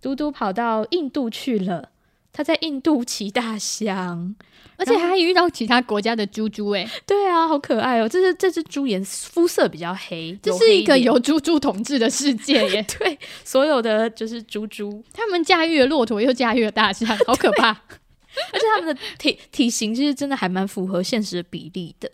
[0.00, 1.90] 嘟嘟跑到印度去了。
[2.36, 4.34] 他在印度骑大象，
[4.76, 8.08] 而且还遇到其他国家的猪猪，哎，对啊，好可爱哦！
[8.08, 12.84] 这是这只猪颜肤色比较黑，这是一个由猪猪统治的世界耶。
[12.98, 17.68] 对，所有的就是猪猪， 他们驾驭了骆驼，又驾驭了大象，好可怕！
[18.52, 22.10] 而且他们的体体型其实真的还蛮符合现实的比例的，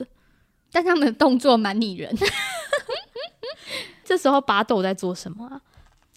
[0.70, 2.14] 但他们的动作蛮拟人。
[4.04, 5.60] 这时候巴豆在做什么啊？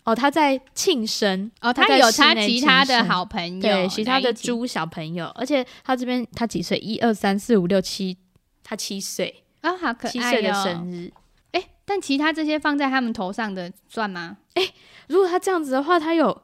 [0.05, 6.77] 哦，他在庆生哦，他有他其他的好朋友，对，其他的猪小朋友，而且他这边他几岁？
[6.77, 8.17] 一二三四五六七，
[8.63, 10.11] 他七岁啊、哦，好可爱、哦！
[10.11, 11.11] 七岁的生日，
[11.53, 14.37] 哎，但其他这些放在他们头上的算吗？
[14.55, 14.69] 哎，
[15.07, 16.41] 如果他这样子的话，他有，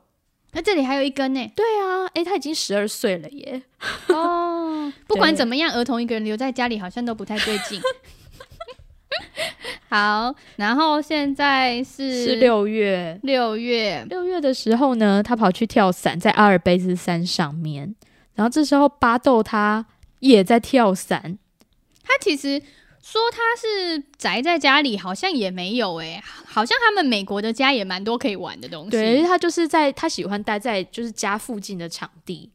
[0.51, 1.51] 他这里还有一根呢。
[1.53, 3.61] 对啊，哎，他已经十二岁了耶。
[4.07, 7.81] 哦，嗯， 不管怎么样，儿童一个人留在家里好像都不太对劲。
[9.89, 17.95] 好，然后现在是是六月，六月六月的时候呢，他跑去跳伞，在阿尔卑斯山上面。
[18.35, 19.83] 然后这时候巴豆他
[20.19, 21.39] 也在跳伞，
[22.03, 22.61] 他其实
[23.01, 28.91] 说他是宅在家里，好像也没有诶、欸，好像他们美国的家也蛮多可以玩的东西。
[28.91, 32.51] 对，他就是在他喜欢待在就是家附近的场地。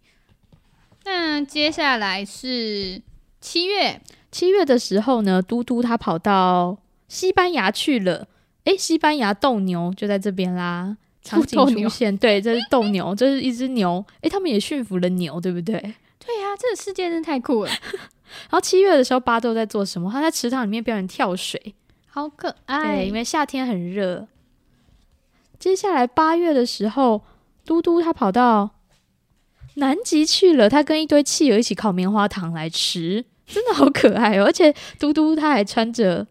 [1.05, 3.03] 那接下来是
[3.41, 6.79] 七月，七月的时候呢，嘟嘟他跑到
[7.15, 8.27] 西班牙去了。
[8.65, 12.17] 诶，西班牙斗牛就在这边啦， 场景出现。
[12.17, 14.05] 对，这是斗牛， 这是一只牛。
[14.23, 15.75] 诶，他们也驯服了牛，对不对？
[15.75, 17.71] 对呀、啊，这个世界真的太酷了。
[18.51, 20.11] 然后七月的时候，巴豆在做什么？
[20.11, 21.75] 他在池塘里面表演跳水，
[22.09, 22.97] 好可爱。
[22.97, 24.27] 对，因为夏天很热。
[25.59, 27.23] 接下来八月的时候，
[27.65, 28.71] 嘟嘟他跑到。
[29.77, 34.45] 南极去了，他跟一堆企鹅一起烤棉花糖来吃，真的好可爱哦！
[34.45, 36.25] 而且嘟嘟他还穿着，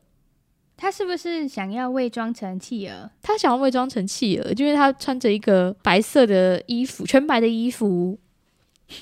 [0.83, 3.09] 他是不是想要伪装成企鹅？
[3.21, 8.19] 他想要伪装成企鹅，就是他穿着一个白色的衣服，全白的衣服，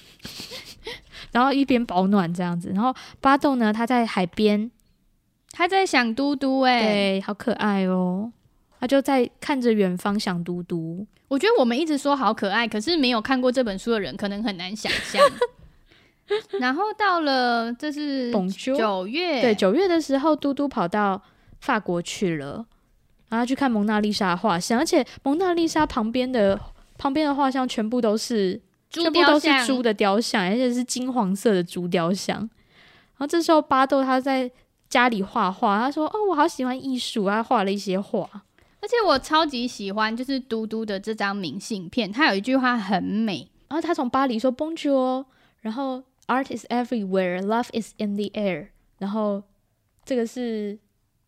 [1.34, 2.70] 然后一边保暖这样子。
[2.70, 4.70] 然后巴豆呢，他在海边，
[5.50, 8.32] 他在想嘟嘟，哎，对，好可爱哦！
[8.80, 11.08] 他就在看着远方想嘟嘟。
[11.30, 15.20] 我觉得我们一直说好可爱，可是没有看过这本书的人可能很难想象。
[16.62, 21.20] 然后到了这是九月，对，九月的时候，嘟嘟跑到
[21.62, 22.66] 法国去了，
[23.30, 26.60] 然后去看蒙娜丽莎画像，而且蒙娜丽莎旁边的
[26.98, 28.60] 旁边的画像全部都是
[28.90, 32.38] 猪，全部都是猪的雕像，而且是金黄色的猪雕像。
[32.40, 34.52] 然后这时候巴豆他在
[34.90, 38.28] 家里画画，他说：“哦，我好喜欢艺术。”他画了一些画。
[38.82, 43.48] 而且我超级喜欢，就是嘟嘟的这张明信片，他有一句话很美。
[43.70, 45.24] 然后他从巴黎说 Bonjour，
[45.62, 49.44] 然后 Art is everywhere, love is in the air，然后
[50.04, 50.80] 这个是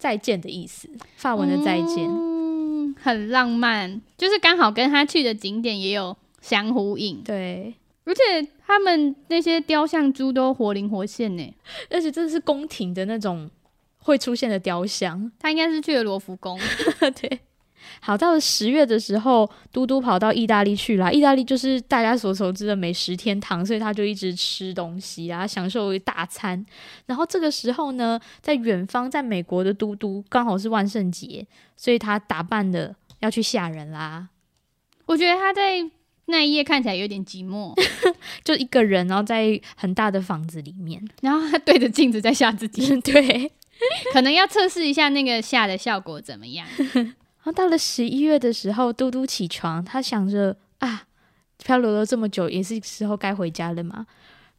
[0.03, 7.23] 再见的意思，法文的再见，嗯，很浪漫，就是刚好跟他去的景点也有相呼应。
[7.23, 7.73] 对，
[8.03, 11.53] 而且他们那些雕像猪都活灵活现呢，
[11.89, 13.49] 而且这是宫廷的那种。
[14.05, 16.59] 会出现的雕像，他应该是去了罗浮宫。
[17.21, 17.39] 对，
[18.05, 21.11] 好，到了十月的时候，嘟嘟跑到意大利去了。
[21.13, 26.65] 意大利就是大家所熟知的美食天堂，所以他就一直吃东西啊，享受大餐。
[27.05, 31.47] 然后这个时候呢，在远方，在美国的嘟嘟刚好是万圣节，
[31.77, 34.27] 所以他打扮的要去吓人啦。
[35.05, 35.89] 我觉得他在
[36.25, 37.73] 那一夜看起来有点寂寞，
[38.43, 42.99] 就一个人，然后在很大的房子里面，然后他对着镜子在吓自己。
[42.99, 43.49] 对。
[44.13, 46.65] 可能要测试一下那个吓的效果怎么样。
[47.43, 51.03] 然后到了十一月的时候，嘟嘟起床，他想着啊，
[51.57, 54.05] 漂流了这么久，也是时候该回家了嘛。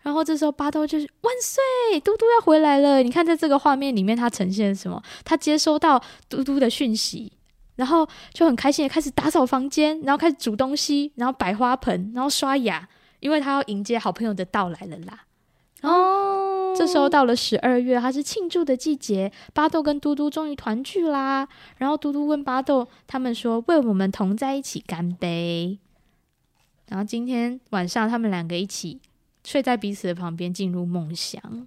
[0.03, 3.03] 然后这时候巴豆就是万岁，嘟嘟要回来了。
[3.03, 5.03] 你看，在这个画面里面，他呈现什么？
[5.24, 7.32] 他接收到嘟嘟的讯息，
[7.76, 12.87] 然后就很开心的开始打扫房间，然后开始煮东西，然后摆花盆，然后刷牙，
[13.20, 15.24] 因为他要迎接好朋友的到来了啦。
[15.80, 16.43] 哦。
[16.77, 21.49] 这时候到了十二月，它是庆祝的季节，巴豆跟嘟嘟终于团聚啦。
[21.79, 25.79] 然后嘟嘟问巴豆，他们说为我们同在一起干杯。
[26.89, 29.01] 然后今天晚上他们两个一起
[29.45, 31.66] 睡在彼此的旁边，进入梦乡。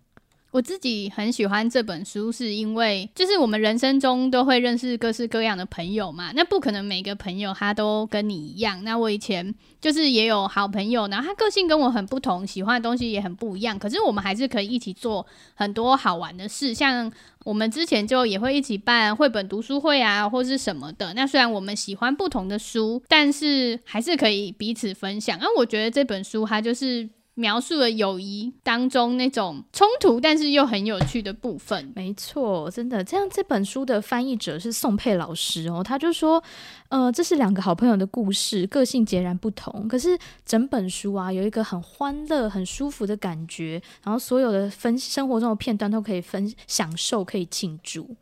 [0.51, 8.83] 我自己很喜欢这本书，是因为就是我们人生中都会认识各式各样的朋友嘛，那不可能每个朋友他都跟你一样。
[8.83, 17.11] 那我以前就是也有好朋友，然后他个性跟我很不同，喜欢的东西也很不一样，可是我们还是可以一起做很多好玩的事，像
[17.43, 21.13] 我们之前就也会一起办绘本读书会啊，或是什么的。
[21.13, 25.37] 那虽然我们喜欢不同的书，但是还是可以彼此分享。
[25.41, 27.09] 那我觉得这本书它就是。
[27.39, 31.93] 描述了友谊当中那种冲突，但是又很有趣的部分。
[31.95, 36.43] 没错，真的，这样这本书的翻译者是宋佩老师哦，他就说，
[36.89, 48.15] 呃，这是两个好朋友的故事，个性截然不同，可是整本书啊有一个很欢乐、很舒服的感觉，然后所有的分生活中的片段都可以分享受，可以庆祝。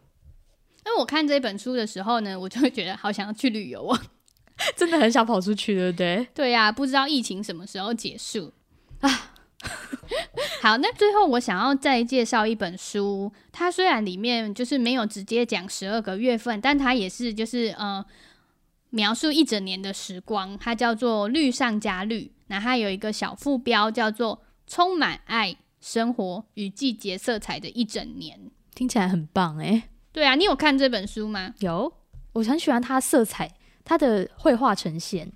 [0.83, 4.03] 那我看这本书的时候呢，我就会觉得好想要去旅游啊，
[4.75, 6.27] 真的很想跑出去，对不对？
[6.35, 8.51] 对呀，不知道疫情什么时候结束。
[9.05, 9.31] 啊，
[10.61, 18.03] 好，那最后我想要再介绍一本书，它虽然里面就是没有直接讲十二个月份，但它也是就是呃
[18.89, 29.89] 描述一整年的时光，它叫做《绿上加绿》，那它有一个小副标叫做“充满爱、生活与季节色彩的一整年”，听起来很棒哎。
[30.11, 31.53] 对啊，你有看这本书吗？
[31.59, 31.91] 有，
[32.33, 33.51] 我很喜欢它色彩，
[33.83, 35.31] 它的绘画呈现，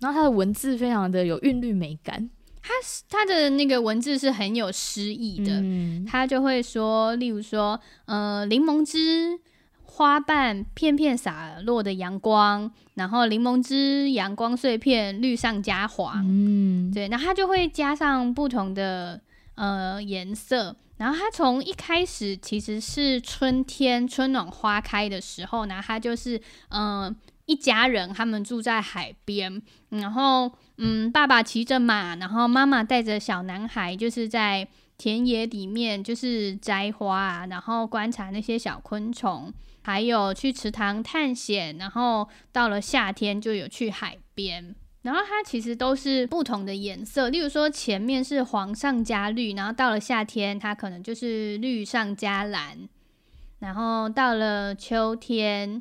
[0.00, 2.30] 然后它的文字非常的有韵律美感。
[2.66, 2.72] 他
[3.08, 9.38] 他的那个文字是很有诗意的，嗯、他就会说，例如说，呃，柠檬汁
[9.84, 19.20] 花瓣片片洒落的阳光，然后柠檬汁阳光碎片绿上加黄，嗯，对，然后他就会加上不同的
[19.54, 20.74] 呃颜色。
[20.98, 26.40] 然后它从一开始其实是春天春暖花开的时候，然后他就是
[26.70, 27.16] 嗯、呃、
[27.46, 34.68] 一家人，他们住在海边，然后嗯爸爸骑着马，然后妈妈带着小男孩，就是在
[34.98, 44.74] 田野里面就是摘花啊，然后观察那些小昆虫，还有去池塘探险，然后到了夏天就有去海边。
[45.02, 52.88] 然后它其实都是不同的颜色，例如说前面是黄上加绿，然后到了夏天它可能就是绿上加蓝，
[53.60, 55.80] 然后到了秋天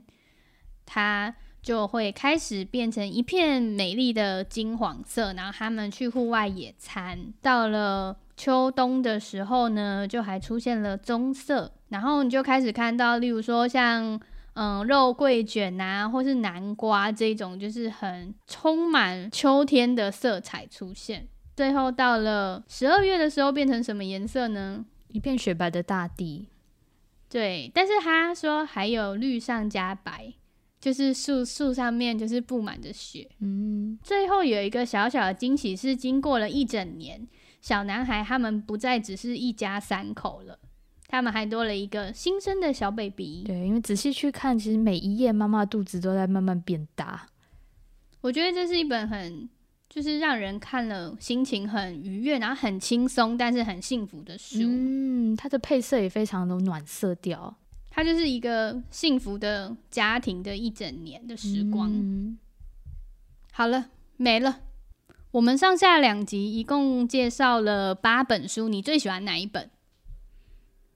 [0.86, 1.34] 它
[1.66, 7.34] 就会开始变成一片美丽的金黄色，然后他们去户外野餐。
[7.41, 14.22] 到了秋冬的时候呢，就还出现了棕色，然后你就开始看到，例如说像。
[14.57, 21.28] 嗯，肉桂卷啊，或是南瓜这种，就是很充满秋天的色彩出现。
[21.57, 24.86] 最后到了十二月的时候，变成什么颜色呢？
[25.09, 26.47] 一片雪白的大地。
[27.28, 30.34] 对，但是他说还有绿上加白，
[30.86, 33.27] 就是树树上面就是布满着雪。
[33.39, 37.27] 嗯，最后有一个小小的惊喜是，经过了一整年，
[37.59, 40.59] 小男孩他们不再只是一家三口了。
[41.07, 43.41] 他们还多了一个新生的小 baby。
[43.47, 47.25] 对，因为仔细去看，其实每一页妈妈肚子都在慢慢变大。
[48.21, 49.49] 我觉得这是一本很，
[49.89, 54.59] 就是让人看了心情很愉悦，然后很轻松，但是很幸福的书。
[54.61, 57.55] 嗯，它的配色也非常的暖色调，
[57.96, 61.89] 它就是一个幸福的家庭的一整年的时光。
[61.93, 62.38] 嗯，
[63.54, 64.64] 好了，没了。
[65.32, 69.70] 我们上下两集一共介绍了八本书，你最喜欢哪一本？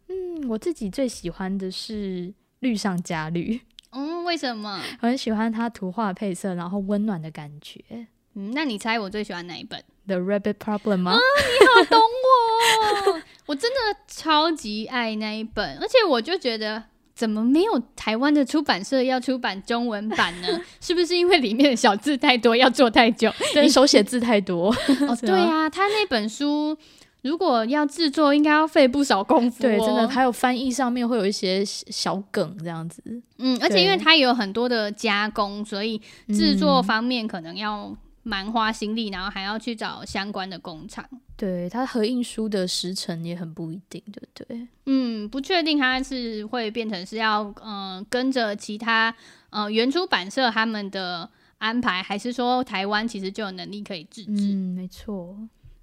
[0.09, 3.61] 嗯，我自己最喜欢的是绿上加绿。
[3.91, 4.83] 嗯，为什么？
[5.01, 8.07] 我很喜欢它图画配色，然后温暖的感觉。
[8.39, 11.11] 嗯，那你猜我最喜欢哪一本？The Rabbit Problem 吗？
[11.11, 13.77] 啊，你好懂我， 我真的
[14.07, 16.81] 超级爱那一本，而且我就觉得，
[17.13, 20.47] 怎么没有台湾的出版社要出版中文版呢？
[20.79, 23.29] 是不是因为里面的小字太多，要做太久？
[23.53, 24.69] 对，手写字太多。
[25.07, 26.77] 哦，对啊，他那本书。
[27.21, 29.67] 如果要制作，应该要费不少功夫哦。
[29.67, 33.03] 对，真的，还有翻译上面会有一些小梗这样子。
[33.39, 37.93] 嗯，而且因为它有很多的加工，所以制作方面可能要
[38.29, 41.03] 蛮花心力，然后还要去找相关的工厂。
[41.35, 44.67] 对，它合印书的时程也很不一定，对不对？
[44.85, 49.13] 嗯，不确定它是会变成是要嗯、呃、跟着其他
[49.49, 51.27] 呃原出版社他们的
[51.57, 54.53] 安排，还是说台湾其实就有能力可以自制？
[54.53, 55.35] 嗯，没错。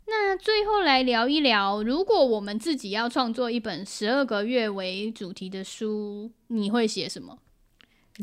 [0.09, 7.37] 那最后来聊一聊，如果我们自己要创作一本十二个月为主题的书，你会写什么？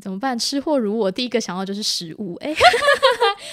[0.01, 0.37] 怎么办？
[0.37, 2.35] 吃货如我，第一个想到就是食物。
[2.35, 2.55] 哎、 欸，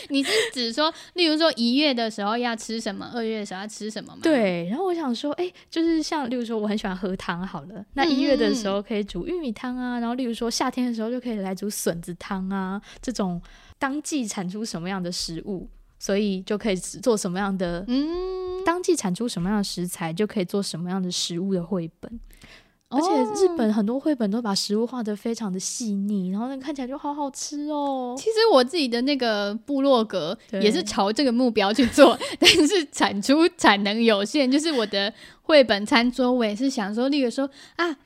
[0.08, 4.20] 你是指说，例如说一月的时候要吃什么，二月的时候要吃什么吗？
[4.22, 4.66] 对。
[4.68, 13.40] 然后我想说，哎、欸，就是像例如说，我很喜欢喝汤，好了，那一月的时候可以煮玉米汤啊，然后例如说夏天的时候就可以来煮笋子汤啊，这种
[13.78, 15.68] 当季产出什么样的食物。
[16.02, 22.10] 所以就可以做什么样的，嗯，当季产出什么样的食材，就可以做什么样的食物的绘本。
[22.90, 22.98] 哦。
[22.98, 28.14] 而且日本很多绘本都把食物画得非常的细腻，然后那看起来就好好吃哦。
[28.18, 35.12] 其实我自己的那个部落格也是朝这个目标去做， 但是产出产能有限，就是我的
[35.42, 37.96] 绘本餐桌，我也是想说，例如说啊。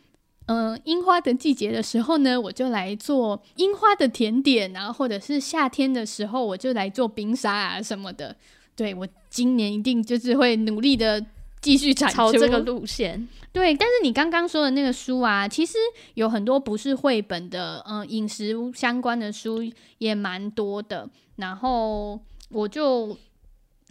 [0.46, 8.36] 嗯，樱花的季节的时候呢，我就来做樱花的甜点，然后或者是夏天的时候，我就来做冰沙啊什么的。
[8.76, 11.24] 对，我今年一定就是会努力的
[11.64, 13.26] 继续产出朝这个路线。
[13.52, 15.78] 对，但是你刚刚说的那个书啊，其实
[16.14, 19.60] 有很多不是绘本的，嗯，饮食相关的书
[19.98, 21.08] 也蛮多的。
[21.36, 23.16] 然后我就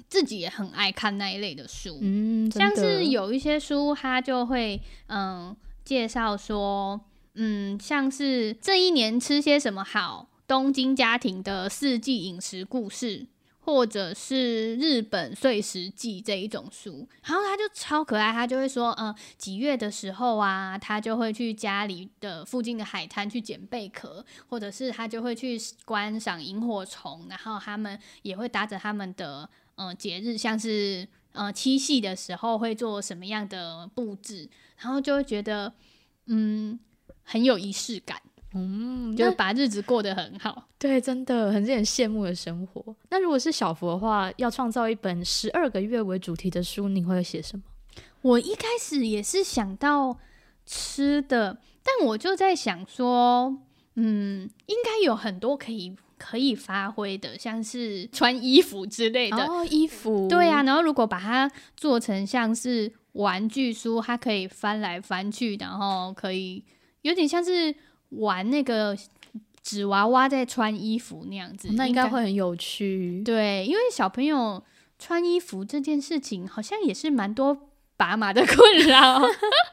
[0.08, 5.56] 自己也很爱看那一类的书，嗯，像是有一些书，它就会嗯。
[5.86, 7.02] 介绍说，
[7.34, 13.28] 嗯，像是这一年吃些什么好，东京家庭的四季饮食故事，
[13.64, 31.08] 或者是日本碎石记这一种书，然后他就超可爱，他就会说，嗯，几月的时候啊，他就会去家里的附近的海滩去捡贝壳，或者是他就会去观赏萤火虫，然后他们也会搭着他们的，嗯，节日，像是。
[31.34, 34.48] 呃，七夕的时候会做什么样的布置？
[34.78, 35.74] 然后就会觉得，
[36.28, 36.80] 嗯，
[37.24, 38.22] 很有仪式感。
[38.54, 40.68] 嗯，就把日子过得很好。
[40.78, 42.96] 对，真的很令人羡慕的生活。
[43.10, 47.64] 那如果是小福的话，要创造一本十二个月为主题的书，你会写什么？
[48.22, 50.18] 我一开始也是想到
[50.66, 53.58] 吃的，但我就在想说，
[53.96, 59.46] 嗯，应该有很多可以可以发挥的，像是穿衣服之类的。
[59.46, 60.28] 哦，衣服。
[60.30, 66.64] 对呀、啊，然后如果把它做成像是玩具书，它可以翻来翻去，然后可以
[67.02, 67.76] 有点像是
[68.18, 68.98] 玩那个
[69.62, 73.22] 纸娃娃在穿衣服那样子，哦、那应该会很有趣。
[73.24, 74.64] 对，因为小朋友
[74.98, 77.70] 穿衣服这件事情，好像也是蛮多。
[77.96, 78.58] 爸妈的 困
[78.88, 79.22] 扰，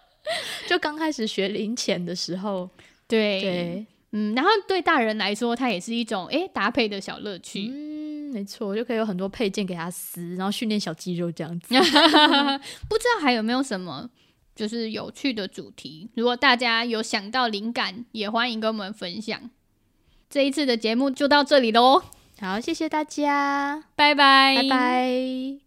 [0.68, 2.68] 就刚开始学零钱的时候，
[3.08, 11.74] 对对，嗯，然后对大人来说，它也是一种诶搭配的小乐趣，嗯，没错，就可以有很多配件给他撕，然后训练小肌肉这样子。
[12.88, 14.08] 不知道还有没有什么
[14.60, 16.06] 就是有趣的主题？
[16.16, 19.48] 如果大家有想到灵感，也欢迎跟我们分享。
[20.28, 22.02] 这一次的节目就到这里喽，
[22.38, 25.60] 好，谢谢大家，拜拜，拜拜。